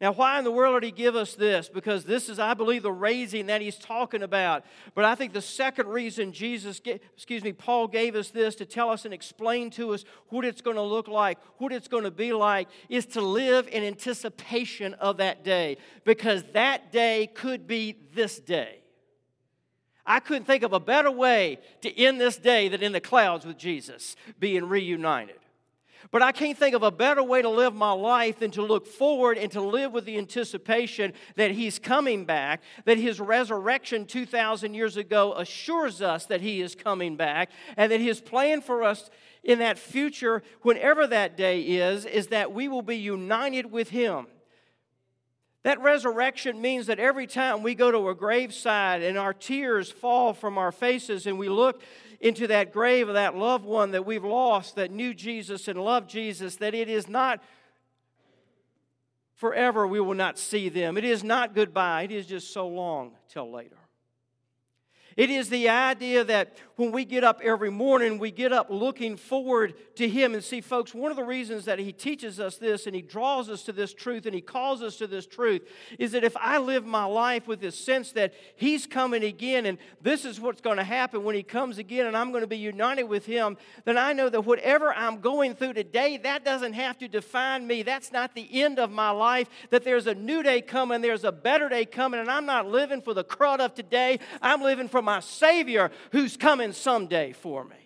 Now, 0.00 0.12
why 0.12 0.38
in 0.38 0.44
the 0.44 0.50
world 0.50 0.80
did 0.80 0.86
he 0.86 0.92
give 0.92 1.14
us 1.14 1.34
this? 1.34 1.68
Because 1.68 2.04
this 2.04 2.30
is, 2.30 2.38
I 2.38 2.54
believe, 2.54 2.82
the 2.82 2.92
raising 2.92 3.46
that 3.46 3.60
he's 3.60 3.76
talking 3.76 4.22
about. 4.22 4.64
But 4.94 5.04
I 5.04 5.14
think 5.14 5.34
the 5.34 5.42
second 5.42 5.88
reason 5.88 6.32
Jesus, 6.32 6.80
excuse 6.86 7.44
me, 7.44 7.52
Paul 7.52 7.86
gave 7.86 8.16
us 8.16 8.30
this 8.30 8.54
to 8.56 8.64
tell 8.64 8.88
us 8.88 9.04
and 9.04 9.12
explain 9.12 9.68
to 9.72 9.92
us 9.92 10.06
what 10.28 10.46
it's 10.46 10.62
going 10.62 10.76
to 10.76 10.82
look 10.82 11.06
like, 11.06 11.38
what 11.58 11.70
it's 11.70 11.86
going 11.86 12.04
to 12.04 12.10
be 12.10 12.32
like, 12.32 12.68
is 12.88 13.04
to 13.06 13.20
live 13.20 13.68
in 13.68 13.84
anticipation 13.84 14.94
of 14.94 15.18
that 15.18 15.44
day. 15.44 15.76
Because 16.04 16.44
that 16.54 16.90
day 16.92 17.28
could 17.34 17.66
be 17.66 17.98
this 18.14 18.40
day. 18.40 18.78
I 20.06 20.18
couldn't 20.18 20.46
think 20.46 20.62
of 20.62 20.72
a 20.72 20.80
better 20.80 21.10
way 21.10 21.58
to 21.82 22.00
end 22.00 22.18
this 22.18 22.38
day 22.38 22.68
than 22.68 22.82
in 22.82 22.92
the 22.92 23.00
clouds 23.00 23.44
with 23.44 23.58
Jesus, 23.58 24.16
being 24.38 24.64
reunited. 24.64 25.36
But 26.10 26.22
I 26.22 26.32
can't 26.32 26.56
think 26.56 26.74
of 26.74 26.82
a 26.82 26.90
better 26.90 27.22
way 27.22 27.42
to 27.42 27.48
live 27.48 27.74
my 27.74 27.92
life 27.92 28.38
than 28.38 28.50
to 28.52 28.62
look 28.62 28.86
forward 28.86 29.38
and 29.38 29.52
to 29.52 29.60
live 29.60 29.92
with 29.92 30.04
the 30.04 30.18
anticipation 30.18 31.12
that 31.36 31.50
He's 31.50 31.78
coming 31.78 32.24
back, 32.24 32.62
that 32.84 32.98
His 32.98 33.20
resurrection 33.20 34.06
2,000 34.06 34.74
years 34.74 34.96
ago 34.96 35.34
assures 35.34 36.00
us 36.02 36.26
that 36.26 36.40
He 36.40 36.60
is 36.60 36.74
coming 36.74 37.16
back, 37.16 37.50
and 37.76 37.92
that 37.92 38.00
His 38.00 38.20
plan 38.20 38.60
for 38.60 38.82
us 38.82 39.10
in 39.44 39.58
that 39.60 39.78
future, 39.78 40.42
whenever 40.62 41.06
that 41.06 41.36
day 41.36 41.60
is, 41.60 42.04
is 42.04 42.28
that 42.28 42.52
we 42.52 42.68
will 42.68 42.82
be 42.82 42.96
united 42.96 43.70
with 43.70 43.90
Him. 43.90 44.26
That 45.62 45.80
resurrection 45.82 46.62
means 46.62 46.86
that 46.86 46.98
every 46.98 47.26
time 47.26 47.62
we 47.62 47.74
go 47.74 47.90
to 47.90 48.08
a 48.08 48.14
graveside 48.14 49.02
and 49.02 49.18
our 49.18 49.34
tears 49.34 49.90
fall 49.92 50.32
from 50.32 50.56
our 50.56 50.72
faces 50.72 51.26
and 51.26 51.38
we 51.38 51.50
look 51.50 51.82
into 52.20 52.46
that 52.46 52.72
grave 52.72 53.08
of 53.08 53.14
that 53.14 53.34
loved 53.34 53.64
one 53.64 53.92
that 53.92 54.04
we've 54.04 54.24
lost 54.24 54.76
that 54.76 54.90
knew 54.90 55.14
Jesus 55.14 55.68
and 55.68 55.82
loved 55.82 56.10
Jesus, 56.10 56.56
that 56.56 56.74
it 56.74 56.88
is 56.88 57.08
not 57.08 57.42
forever 59.34 59.86
we 59.86 60.00
will 60.00 60.14
not 60.14 60.38
see 60.38 60.68
them. 60.68 60.98
It 60.98 61.04
is 61.04 61.24
not 61.24 61.54
goodbye, 61.54 62.02
it 62.02 62.12
is 62.12 62.26
just 62.26 62.52
so 62.52 62.68
long 62.68 63.12
till 63.28 63.50
later. 63.50 63.76
It 65.16 65.30
is 65.30 65.48
the 65.48 65.68
idea 65.68 66.22
that 66.24 66.56
when 66.80 66.92
we 66.92 67.04
get 67.04 67.22
up 67.22 67.42
every 67.44 67.70
morning, 67.70 68.18
we 68.18 68.30
get 68.30 68.54
up 68.54 68.68
looking 68.70 69.18
forward 69.18 69.74
to 69.96 70.08
Him. 70.08 70.32
And 70.32 70.42
see, 70.42 70.62
folks, 70.62 70.94
one 70.94 71.10
of 71.10 71.16
the 71.18 71.24
reasons 71.24 71.66
that 71.66 71.78
He 71.78 71.92
teaches 71.92 72.40
us 72.40 72.56
this 72.56 72.86
and 72.86 72.96
He 72.96 73.02
draws 73.02 73.50
us 73.50 73.64
to 73.64 73.72
this 73.72 73.92
truth 73.92 74.24
and 74.24 74.34
He 74.34 74.40
calls 74.40 74.82
us 74.82 74.96
to 74.96 75.06
this 75.06 75.26
truth 75.26 75.60
is 75.98 76.12
that 76.12 76.24
if 76.24 76.34
I 76.38 76.56
live 76.56 76.86
my 76.86 77.04
life 77.04 77.46
with 77.46 77.60
this 77.60 77.78
sense 77.78 78.12
that 78.12 78.32
He's 78.56 78.86
coming 78.86 79.22
again 79.22 79.66
and 79.66 79.76
this 80.00 80.24
is 80.24 80.40
what's 80.40 80.62
going 80.62 80.78
to 80.78 80.84
happen 80.84 81.22
when 81.22 81.34
He 81.34 81.42
comes 81.42 81.76
again 81.76 82.06
and 82.06 82.16
I'm 82.16 82.30
going 82.30 82.40
to 82.40 82.46
be 82.46 82.56
united 82.56 83.04
with 83.04 83.26
Him, 83.26 83.58
then 83.84 83.98
I 83.98 84.14
know 84.14 84.30
that 84.30 84.46
whatever 84.46 84.94
I'm 84.94 85.20
going 85.20 85.54
through 85.54 85.74
today, 85.74 86.16
that 86.16 86.46
doesn't 86.46 86.72
have 86.72 86.96
to 87.00 87.08
define 87.08 87.66
me. 87.66 87.82
That's 87.82 88.10
not 88.10 88.34
the 88.34 88.62
end 88.62 88.78
of 88.78 88.90
my 88.90 89.10
life, 89.10 89.50
that 89.68 89.84
there's 89.84 90.06
a 90.06 90.14
new 90.14 90.42
day 90.42 90.62
coming, 90.62 91.02
there's 91.02 91.24
a 91.24 91.32
better 91.32 91.68
day 91.68 91.84
coming, 91.84 92.20
and 92.20 92.30
I'm 92.30 92.46
not 92.46 92.66
living 92.68 93.02
for 93.02 93.12
the 93.12 93.24
crud 93.24 93.60
of 93.60 93.74
today. 93.74 94.18
I'm 94.40 94.62
living 94.62 94.88
for 94.88 95.02
my 95.02 95.20
Savior 95.20 95.90
who's 96.12 96.38
coming 96.38 96.69
someday 96.72 97.32
for 97.32 97.64
me. 97.64 97.76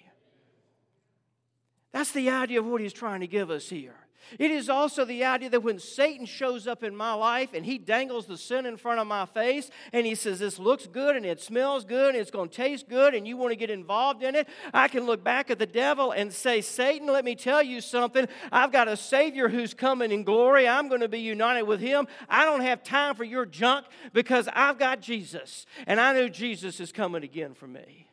That's 1.92 2.12
the 2.12 2.30
idea 2.30 2.58
of 2.58 2.66
what 2.66 2.80
he's 2.80 2.92
trying 2.92 3.20
to 3.20 3.26
give 3.26 3.50
us 3.50 3.68
here. 3.68 3.94
It 4.38 4.50
is 4.50 4.68
also 4.68 5.04
the 5.04 5.24
idea 5.24 5.50
that 5.50 5.62
when 5.62 5.78
Satan 5.78 6.26
shows 6.26 6.66
up 6.66 6.82
in 6.82 6.96
my 6.96 7.12
life 7.12 7.50
and 7.54 7.64
he 7.64 7.78
dangles 7.78 8.26
the 8.26 8.38
sin 8.38 8.66
in 8.66 8.76
front 8.76 9.00
of 9.00 9.06
my 9.06 9.26
face 9.26 9.70
and 9.92 10.06
he 10.06 10.14
says, 10.14 10.38
This 10.38 10.58
looks 10.58 10.86
good 10.86 11.16
and 11.16 11.24
it 11.24 11.40
smells 11.40 11.84
good 11.84 12.14
and 12.14 12.18
it's 12.18 12.30
going 12.30 12.48
to 12.48 12.54
taste 12.54 12.88
good 12.88 13.14
and 13.14 13.26
you 13.26 13.36
want 13.36 13.52
to 13.52 13.56
get 13.56 13.70
involved 13.70 14.22
in 14.22 14.34
it, 14.34 14.48
I 14.72 14.88
can 14.88 15.04
look 15.04 15.22
back 15.22 15.50
at 15.50 15.58
the 15.58 15.66
devil 15.66 16.12
and 16.12 16.32
say, 16.32 16.60
Satan, 16.60 17.06
let 17.06 17.24
me 17.24 17.34
tell 17.34 17.62
you 17.62 17.80
something. 17.80 18.26
I've 18.50 18.72
got 18.72 18.88
a 18.88 18.96
Savior 18.96 19.48
who's 19.48 19.74
coming 19.74 20.10
in 20.10 20.24
glory. 20.24 20.66
I'm 20.66 20.88
going 20.88 21.00
to 21.00 21.08
be 21.08 21.20
united 21.20 21.64
with 21.64 21.80
him. 21.80 22.06
I 22.28 22.44
don't 22.44 22.62
have 22.62 22.82
time 22.82 23.14
for 23.14 23.24
your 23.24 23.46
junk 23.46 23.86
because 24.12 24.48
I've 24.52 24.78
got 24.78 25.00
Jesus 25.00 25.66
and 25.86 26.00
I 26.00 26.12
know 26.12 26.28
Jesus 26.28 26.80
is 26.80 26.92
coming 26.92 27.22
again 27.22 27.54
for 27.54 27.66
me. 27.66 28.08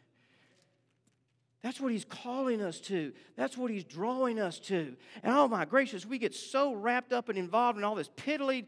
That's 1.61 1.79
what 1.79 1.91
he's 1.91 2.05
calling 2.05 2.61
us 2.61 2.79
to. 2.81 3.13
That's 3.35 3.55
what 3.55 3.69
he's 3.69 3.83
drawing 3.83 4.39
us 4.39 4.57
to. 4.59 4.95
And 5.21 5.33
oh 5.33 5.47
my 5.47 5.65
gracious, 5.65 6.05
we 6.05 6.17
get 6.17 6.33
so 6.33 6.73
wrapped 6.73 7.13
up 7.13 7.29
and 7.29 7.37
involved 7.37 7.77
in 7.77 7.83
all 7.83 7.95
this 7.95 8.09
piddly 8.09 8.65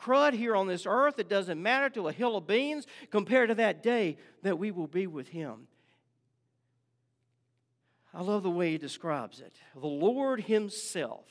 crud 0.00 0.32
here 0.32 0.56
on 0.56 0.66
this 0.66 0.86
earth, 0.86 1.18
it 1.18 1.28
doesn't 1.28 1.62
matter 1.62 1.90
to 1.90 2.08
a 2.08 2.12
hill 2.12 2.36
of 2.36 2.46
beans 2.46 2.86
compared 3.10 3.50
to 3.50 3.54
that 3.56 3.82
day 3.82 4.16
that 4.42 4.58
we 4.58 4.70
will 4.70 4.86
be 4.86 5.06
with 5.06 5.28
him. 5.28 5.66
I 8.12 8.22
love 8.22 8.42
the 8.42 8.50
way 8.50 8.72
he 8.72 8.78
describes 8.78 9.40
it. 9.40 9.52
The 9.74 9.86
Lord 9.86 10.42
himself, 10.42 11.26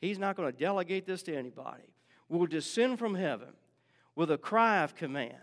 he's 0.00 0.18
not 0.18 0.36
going 0.36 0.50
to 0.50 0.58
delegate 0.58 1.06
this 1.06 1.22
to 1.24 1.36
anybody, 1.36 1.94
will 2.28 2.46
descend 2.46 2.98
from 2.98 3.14
heaven 3.14 3.52
with 4.16 4.30
a 4.30 4.38
cry 4.38 4.82
of 4.82 4.96
command, 4.96 5.36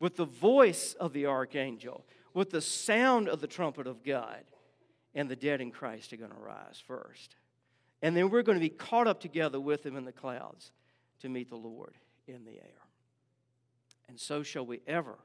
with 0.00 0.16
the 0.16 0.24
voice 0.24 0.94
of 0.94 1.12
the 1.12 1.26
archangel 1.26 2.04
with 2.34 2.50
the 2.50 2.60
sound 2.60 3.28
of 3.28 3.40
the 3.40 3.46
trumpet 3.46 3.86
of 3.86 4.04
God, 4.04 4.44
and 5.14 5.28
the 5.28 5.36
dead 5.36 5.60
in 5.60 5.70
Christ 5.70 6.12
are 6.12 6.16
going 6.16 6.30
to 6.30 6.36
rise 6.36 6.82
first. 6.86 7.36
And 8.02 8.16
then 8.16 8.30
we're 8.30 8.42
going 8.42 8.58
to 8.58 8.64
be 8.64 8.68
caught 8.68 9.06
up 9.06 9.20
together 9.20 9.60
with 9.60 9.84
him 9.84 9.96
in 9.96 10.04
the 10.04 10.12
clouds 10.12 10.70
to 11.20 11.28
meet 11.28 11.48
the 11.48 11.56
Lord 11.56 11.94
in 12.26 12.44
the 12.44 12.52
air. 12.52 12.82
And 14.08 14.18
so 14.20 14.42
shall 14.42 14.64
we 14.64 14.80
ever 14.86 15.18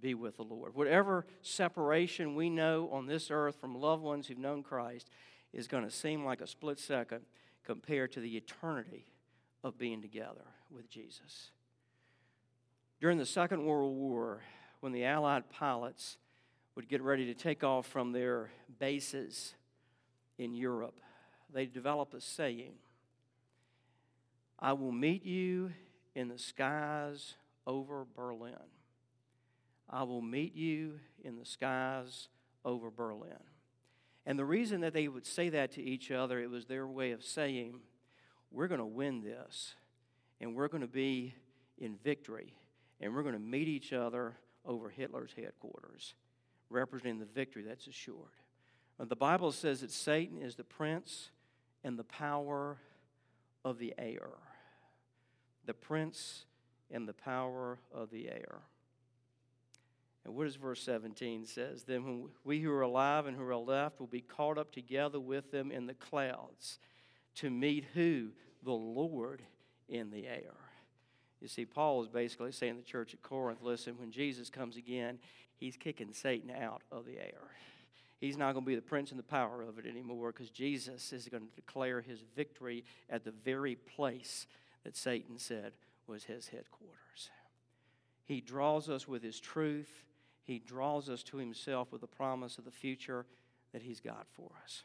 be 0.00 0.14
with 0.14 0.36
the 0.36 0.42
Lord. 0.42 0.74
Whatever 0.74 1.26
separation 1.42 2.34
we 2.34 2.48
know 2.48 2.88
on 2.92 3.06
this 3.06 3.30
earth 3.30 3.56
from 3.60 3.74
loved 3.74 4.02
ones 4.02 4.26
who've 4.26 4.38
known 4.38 4.62
Christ 4.62 5.10
is 5.52 5.68
going 5.68 5.84
to 5.84 5.90
seem 5.90 6.24
like 6.24 6.40
a 6.40 6.46
split 6.46 6.78
second 6.78 7.22
compared 7.64 8.12
to 8.12 8.20
the 8.20 8.36
eternity 8.36 9.06
of 9.62 9.78
being 9.78 10.00
together 10.00 10.46
with 10.70 10.88
Jesus. 10.88 11.50
During 13.00 13.18
the 13.18 13.26
Second 13.26 13.64
World 13.64 13.96
War, 13.96 14.42
when 14.80 14.92
the 14.92 15.04
Allied 15.04 15.50
pilots 15.50 16.18
would 16.80 16.88
get 16.88 17.02
ready 17.02 17.26
to 17.26 17.34
take 17.34 17.62
off 17.62 17.86
from 17.86 18.10
their 18.10 18.48
bases 18.78 19.52
in 20.38 20.54
Europe, 20.54 20.98
they 21.52 21.66
developed 21.66 22.14
a 22.14 22.22
saying 22.22 22.72
I 24.58 24.72
will 24.72 24.90
meet 24.90 25.22
you 25.22 25.72
in 26.14 26.28
the 26.28 26.38
skies 26.38 27.34
over 27.66 28.06
Berlin. 28.16 28.54
I 29.90 30.04
will 30.04 30.22
meet 30.22 30.56
you 30.56 31.00
in 31.22 31.36
the 31.36 31.44
skies 31.44 32.28
over 32.64 32.90
Berlin. 32.90 33.36
And 34.24 34.38
the 34.38 34.46
reason 34.46 34.80
that 34.80 34.94
they 34.94 35.06
would 35.06 35.26
say 35.26 35.50
that 35.50 35.72
to 35.72 35.82
each 35.82 36.10
other, 36.10 36.40
it 36.40 36.48
was 36.48 36.64
their 36.64 36.86
way 36.86 37.10
of 37.10 37.22
saying, 37.22 37.80
we're 38.50 38.68
going 38.68 38.80
to 38.80 38.86
win 38.86 39.22
this, 39.22 39.74
and 40.40 40.54
we're 40.54 40.68
going 40.68 40.80
to 40.80 40.86
be 40.86 41.34
in 41.76 41.96
victory, 42.02 42.54
and 43.02 43.14
we're 43.14 43.22
going 43.22 43.34
to 43.34 43.38
meet 43.38 43.68
each 43.68 43.92
other 43.92 44.36
over 44.64 44.88
Hitler's 44.88 45.34
headquarters, 45.36 46.14
representing 46.70 47.18
the 47.18 47.26
victory 47.26 47.62
that's 47.62 47.86
assured. 47.86 48.16
Uh, 48.98 49.04
the 49.04 49.16
Bible 49.16 49.52
says 49.52 49.80
that 49.80 49.90
Satan 49.90 50.38
is 50.40 50.54
the 50.54 50.64
prince 50.64 51.30
and 51.84 51.98
the 51.98 52.04
power 52.04 52.78
of 53.64 53.78
the 53.78 53.94
air. 53.98 54.30
The 55.66 55.74
prince 55.74 56.46
and 56.90 57.06
the 57.06 57.12
power 57.12 57.78
of 57.92 58.10
the 58.10 58.28
air. 58.28 58.60
And 60.24 60.34
what 60.34 60.44
does 60.44 60.56
verse 60.56 60.82
17 60.82 61.46
says? 61.46 61.84
Then 61.84 62.28
we 62.44 62.60
who 62.60 62.70
are 62.72 62.82
alive 62.82 63.26
and 63.26 63.36
who 63.36 63.46
are 63.46 63.56
left 63.56 64.00
will 64.00 64.06
be 64.06 64.20
caught 64.20 64.58
up 64.58 64.70
together 64.70 65.18
with 65.18 65.50
them 65.50 65.70
in 65.70 65.86
the 65.86 65.94
clouds 65.94 66.78
to 67.36 67.50
meet 67.50 67.86
who? 67.94 68.28
The 68.62 68.72
Lord 68.72 69.42
in 69.88 70.10
the 70.10 70.26
air. 70.26 70.69
You 71.40 71.48
see, 71.48 71.64
Paul 71.64 72.02
is 72.02 72.08
basically 72.08 72.52
saying 72.52 72.76
the 72.76 72.82
church 72.82 73.14
at 73.14 73.22
Corinth, 73.22 73.60
listen, 73.62 73.94
when 73.98 74.10
Jesus 74.10 74.50
comes 74.50 74.76
again, 74.76 75.18
he's 75.56 75.76
kicking 75.76 76.12
Satan 76.12 76.50
out 76.50 76.82
of 76.92 77.06
the 77.06 77.18
air. 77.18 77.40
He's 78.20 78.36
not 78.36 78.52
going 78.52 78.64
to 78.64 78.68
be 78.68 78.74
the 78.74 78.82
prince 78.82 79.10
and 79.10 79.18
the 79.18 79.24
power 79.24 79.62
of 79.62 79.78
it 79.78 79.86
anymore 79.86 80.32
because 80.32 80.50
Jesus 80.50 81.12
is 81.12 81.28
going 81.28 81.48
to 81.48 81.56
declare 81.56 82.02
his 82.02 82.20
victory 82.36 82.84
at 83.08 83.24
the 83.24 83.30
very 83.30 83.76
place 83.76 84.46
that 84.84 84.96
Satan 84.96 85.38
said 85.38 85.72
was 86.06 86.24
his 86.24 86.48
headquarters. 86.48 87.30
He 88.24 88.42
draws 88.42 88.90
us 88.90 89.08
with 89.08 89.22
his 89.22 89.40
truth 89.40 90.04
he 90.50 90.58
draws 90.58 91.08
us 91.08 91.22
to 91.24 91.36
Himself 91.36 91.92
with 91.92 92.00
the 92.00 92.08
promise 92.08 92.58
of 92.58 92.64
the 92.64 92.72
future 92.72 93.24
that 93.72 93.82
He's 93.82 94.00
got 94.00 94.26
for 94.32 94.50
us. 94.64 94.82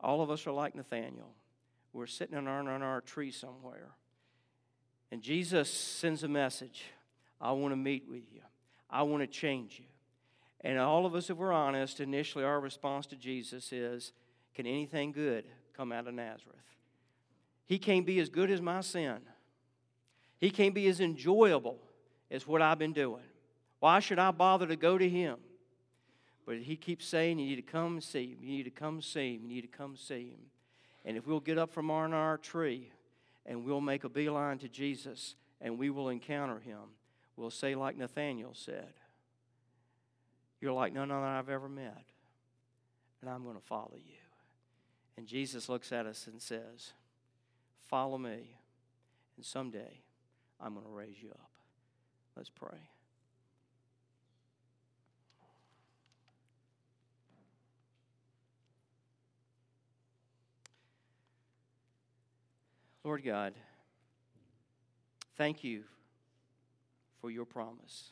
All 0.00 0.20
of 0.20 0.30
us 0.30 0.46
are 0.46 0.52
like 0.52 0.74
Nathanael. 0.74 1.32
We're 1.94 2.06
sitting 2.06 2.36
on 2.36 2.46
our, 2.46 2.68
on 2.68 2.82
our 2.82 3.00
tree 3.00 3.30
somewhere. 3.30 3.92
And 5.10 5.22
Jesus 5.22 5.70
sends 5.70 6.22
a 6.22 6.28
message 6.28 6.84
I 7.40 7.52
want 7.52 7.72
to 7.72 7.76
meet 7.76 8.06
with 8.08 8.22
you, 8.32 8.40
I 8.90 9.02
want 9.02 9.22
to 9.22 9.26
change 9.26 9.78
you. 9.78 9.86
And 10.62 10.78
all 10.78 11.06
of 11.06 11.14
us, 11.14 11.30
if 11.30 11.36
we're 11.36 11.52
honest, 11.52 12.00
initially 12.00 12.44
our 12.44 12.58
response 12.58 13.06
to 13.06 13.16
Jesus 13.16 13.72
is 13.72 14.12
Can 14.54 14.66
anything 14.66 15.12
good 15.12 15.44
come 15.76 15.92
out 15.92 16.08
of 16.08 16.14
Nazareth? 16.14 16.56
He 17.66 17.78
can't 17.78 18.06
be 18.06 18.20
as 18.20 18.28
good 18.28 18.50
as 18.50 18.60
my 18.60 18.80
sin. 18.80 19.18
He 20.38 20.50
can't 20.50 20.74
be 20.74 20.86
as 20.88 21.00
enjoyable 21.00 21.78
as 22.30 22.46
what 22.46 22.62
I've 22.62 22.78
been 22.78 22.92
doing. 22.92 23.22
Why 23.80 24.00
should 24.00 24.18
I 24.18 24.30
bother 24.30 24.66
to 24.66 24.76
go 24.76 24.98
to 24.98 25.08
him? 25.08 25.36
But 26.46 26.58
he 26.58 26.76
keeps 26.76 27.06
saying, 27.06 27.38
You 27.38 27.46
need 27.46 27.56
to 27.56 27.62
come 27.62 28.00
see 28.00 28.28
him. 28.28 28.38
You 28.40 28.56
need 28.56 28.64
to 28.64 28.70
come 28.70 29.02
see 29.02 29.34
him. 29.34 29.42
You 29.42 29.56
need 29.56 29.72
to 29.72 29.78
come 29.78 29.96
see 29.96 30.30
him. 30.30 30.40
And 31.04 31.16
if 31.16 31.26
we'll 31.26 31.40
get 31.40 31.58
up 31.58 31.72
from 31.72 31.90
our, 31.90 32.12
our 32.12 32.38
tree 32.38 32.90
and 33.46 33.64
we'll 33.64 33.80
make 33.80 34.04
a 34.04 34.08
beeline 34.08 34.58
to 34.58 34.68
Jesus 34.68 35.36
and 35.60 35.78
we 35.78 35.88
will 35.88 36.10
encounter 36.10 36.58
him, 36.58 36.80
we'll 37.36 37.50
say, 37.50 37.74
like 37.74 37.96
Nathanael 37.96 38.52
said, 38.52 38.92
You're 40.60 40.72
like 40.72 40.92
none 40.92 41.10
other 41.10 41.24
I've 41.24 41.48
ever 41.48 41.68
met, 41.68 42.04
and 43.20 43.30
I'm 43.30 43.44
going 43.44 43.56
to 43.56 43.64
follow 43.64 43.94
you. 43.96 44.14
And 45.16 45.26
Jesus 45.26 45.68
looks 45.68 45.92
at 45.92 46.04
us 46.04 46.26
and 46.26 46.42
says, 46.42 46.92
Follow 47.88 48.18
me, 48.18 48.58
and 49.36 49.44
someday 49.44 50.00
I'm 50.60 50.74
going 50.74 50.84
to 50.84 50.92
raise 50.92 51.22
you 51.22 51.30
up. 51.30 51.50
Let's 52.36 52.50
pray. 52.50 52.95
Lord 63.06 63.22
God, 63.22 63.54
thank 65.38 65.62
you 65.62 65.84
for 67.20 67.30
your 67.30 67.44
promise. 67.44 68.10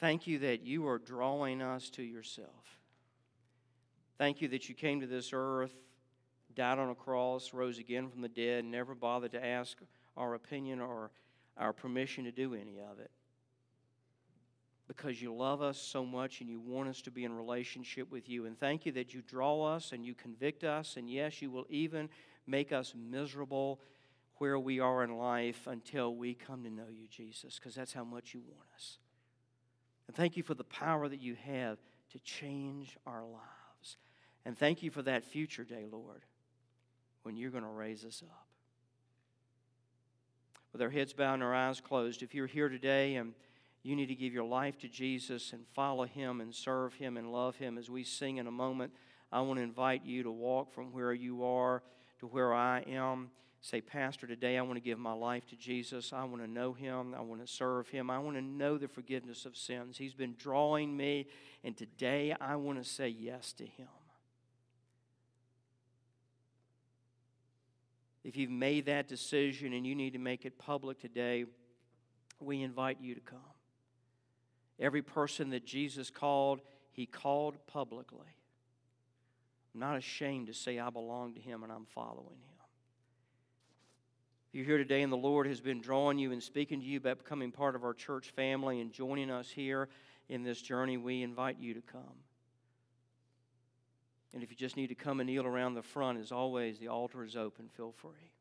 Thank 0.00 0.26
you 0.26 0.40
that 0.40 0.66
you 0.66 0.88
are 0.88 0.98
drawing 0.98 1.62
us 1.62 1.88
to 1.90 2.02
yourself. 2.02 2.80
Thank 4.18 4.40
you 4.40 4.48
that 4.48 4.68
you 4.68 4.74
came 4.74 5.00
to 5.02 5.06
this 5.06 5.30
earth, 5.32 5.72
died 6.52 6.80
on 6.80 6.90
a 6.90 6.96
cross, 6.96 7.54
rose 7.54 7.78
again 7.78 8.08
from 8.08 8.22
the 8.22 8.28
dead, 8.28 8.64
never 8.64 8.96
bothered 8.96 9.30
to 9.32 9.46
ask 9.46 9.78
our 10.16 10.34
opinion 10.34 10.80
or 10.80 11.12
our 11.56 11.72
permission 11.72 12.24
to 12.24 12.32
do 12.32 12.54
any 12.54 12.80
of 12.80 12.98
it. 12.98 13.12
Because 14.88 15.22
you 15.22 15.32
love 15.32 15.62
us 15.62 15.78
so 15.78 16.04
much 16.04 16.40
and 16.40 16.50
you 16.50 16.58
want 16.58 16.88
us 16.88 17.02
to 17.02 17.12
be 17.12 17.22
in 17.22 17.32
relationship 17.32 18.10
with 18.10 18.28
you. 18.28 18.46
And 18.46 18.58
thank 18.58 18.84
you 18.84 18.90
that 18.90 19.14
you 19.14 19.22
draw 19.22 19.62
us 19.62 19.92
and 19.92 20.04
you 20.04 20.16
convict 20.16 20.64
us, 20.64 20.96
and 20.96 21.08
yes, 21.08 21.40
you 21.40 21.52
will 21.52 21.66
even 21.68 22.08
make 22.46 22.72
us 22.72 22.94
miserable 22.94 23.80
where 24.38 24.58
we 24.58 24.80
are 24.80 25.04
in 25.04 25.16
life 25.18 25.66
until 25.66 26.14
we 26.14 26.34
come 26.34 26.64
to 26.64 26.70
know 26.70 26.88
you, 26.90 27.06
Jesus, 27.08 27.58
because 27.58 27.74
that's 27.74 27.92
how 27.92 28.04
much 28.04 28.32
you 28.32 28.40
want 28.40 28.68
us. 28.74 28.98
And 30.06 30.16
thank 30.16 30.36
you 30.36 30.42
for 30.42 30.54
the 30.54 30.64
power 30.64 31.08
that 31.08 31.20
you 31.20 31.36
have 31.46 31.78
to 32.12 32.18
change 32.20 32.96
our 33.06 33.22
lives. 33.22 33.98
And 34.44 34.58
thank 34.58 34.82
you 34.82 34.90
for 34.90 35.02
that 35.02 35.24
future 35.24 35.62
day, 35.62 35.84
Lord, 35.90 36.24
when 37.22 37.36
you're 37.36 37.50
going 37.50 37.64
to 37.64 37.70
raise 37.70 38.04
us 38.04 38.22
up. 38.28 38.46
With 40.72 40.80
our 40.80 40.90
heads 40.90 41.12
bowed 41.12 41.34
and 41.34 41.42
our 41.42 41.54
eyes 41.54 41.80
closed, 41.80 42.22
if 42.22 42.34
you're 42.34 42.46
here 42.46 42.68
today 42.68 43.16
and 43.16 43.34
you 43.82 43.94
need 43.94 44.06
to 44.06 44.14
give 44.14 44.32
your 44.32 44.44
life 44.44 44.78
to 44.78 44.88
Jesus 44.88 45.52
and 45.52 45.66
follow 45.74 46.04
Him 46.04 46.40
and 46.40 46.54
serve 46.54 46.94
Him 46.94 47.16
and 47.16 47.32
love 47.32 47.56
Him 47.56 47.76
as 47.76 47.90
we 47.90 48.04
sing 48.04 48.38
in 48.38 48.46
a 48.46 48.52
moment, 48.52 48.92
I 49.30 49.42
want 49.42 49.58
to 49.58 49.62
invite 49.62 50.04
you 50.04 50.22
to 50.22 50.30
walk 50.30 50.72
from 50.72 50.92
where 50.92 51.12
you 51.12 51.44
are 51.44 51.82
to 52.20 52.26
where 52.26 52.54
I 52.54 52.80
am. 52.86 53.30
Say, 53.62 53.80
Pastor, 53.80 54.26
today 54.26 54.56
I 54.56 54.62
want 54.62 54.76
to 54.76 54.80
give 54.80 54.98
my 54.98 55.12
life 55.12 55.46
to 55.48 55.56
Jesus. 55.56 56.12
I 56.12 56.24
want 56.24 56.42
to 56.42 56.50
know 56.50 56.72
Him. 56.72 57.14
I 57.14 57.20
want 57.20 57.44
to 57.44 57.52
serve 57.52 57.88
Him. 57.88 58.08
I 58.08 58.18
want 58.18 58.36
to 58.36 58.42
know 58.42 58.78
the 58.78 58.88
forgiveness 58.88 59.44
of 59.44 59.56
sins. 59.56 59.98
He's 59.98 60.14
been 60.14 60.34
drawing 60.38 60.96
me, 60.96 61.26
and 61.62 61.76
today 61.76 62.34
I 62.40 62.56
want 62.56 62.82
to 62.82 62.88
say 62.88 63.08
yes 63.08 63.52
to 63.54 63.64
Him. 63.64 63.88
If 68.22 68.36
you've 68.36 68.50
made 68.50 68.86
that 68.86 69.08
decision 69.08 69.72
and 69.72 69.86
you 69.86 69.94
need 69.94 70.12
to 70.12 70.18
make 70.18 70.44
it 70.44 70.58
public 70.58 71.00
today, 71.00 71.46
we 72.38 72.62
invite 72.62 72.98
you 73.00 73.14
to 73.14 73.20
come. 73.20 73.40
Every 74.78 75.02
person 75.02 75.50
that 75.50 75.66
Jesus 75.66 76.10
called, 76.10 76.60
He 76.92 77.06
called 77.06 77.56
publicly. 77.66 78.26
I'm 79.74 79.80
not 79.80 79.96
ashamed 79.96 80.48
to 80.48 80.54
say 80.54 80.78
I 80.78 80.90
belong 80.90 81.34
to 81.34 81.40
Him 81.40 81.62
and 81.62 81.72
I'm 81.72 81.86
following 81.86 82.26
Him. 82.26 82.50
If 84.48 84.56
you're 84.56 84.64
here 84.64 84.78
today 84.78 85.02
and 85.02 85.12
the 85.12 85.16
Lord 85.16 85.46
has 85.46 85.60
been 85.60 85.80
drawing 85.80 86.18
you 86.18 86.32
and 86.32 86.42
speaking 86.42 86.80
to 86.80 86.86
you 86.86 86.98
about 86.98 87.18
becoming 87.18 87.52
part 87.52 87.76
of 87.76 87.84
our 87.84 87.94
church 87.94 88.30
family 88.30 88.80
and 88.80 88.92
joining 88.92 89.30
us 89.30 89.48
here 89.48 89.88
in 90.28 90.42
this 90.42 90.60
journey, 90.60 90.96
we 90.96 91.22
invite 91.22 91.58
you 91.60 91.74
to 91.74 91.80
come. 91.80 92.24
And 94.34 94.42
if 94.42 94.50
you 94.50 94.56
just 94.56 94.76
need 94.76 94.88
to 94.88 94.94
come 94.94 95.20
and 95.20 95.28
kneel 95.28 95.46
around 95.46 95.74
the 95.74 95.82
front, 95.82 96.18
as 96.18 96.32
always, 96.32 96.78
the 96.78 96.88
altar 96.88 97.24
is 97.24 97.36
open. 97.36 97.68
Feel 97.68 97.92
free. 97.92 98.32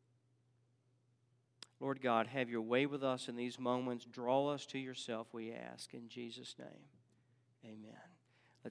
Lord 1.80 2.02
God, 2.02 2.28
have 2.28 2.50
your 2.50 2.62
way 2.62 2.86
with 2.86 3.04
us 3.04 3.28
in 3.28 3.36
these 3.36 3.60
moments. 3.60 4.06
Draw 4.06 4.50
us 4.50 4.66
to 4.68 4.80
yourself, 4.80 5.28
we 5.32 5.54
ask. 5.54 5.94
In 5.94 6.10
Jesus' 6.10 6.56
name, 6.60 6.68
amen. 7.64 8.09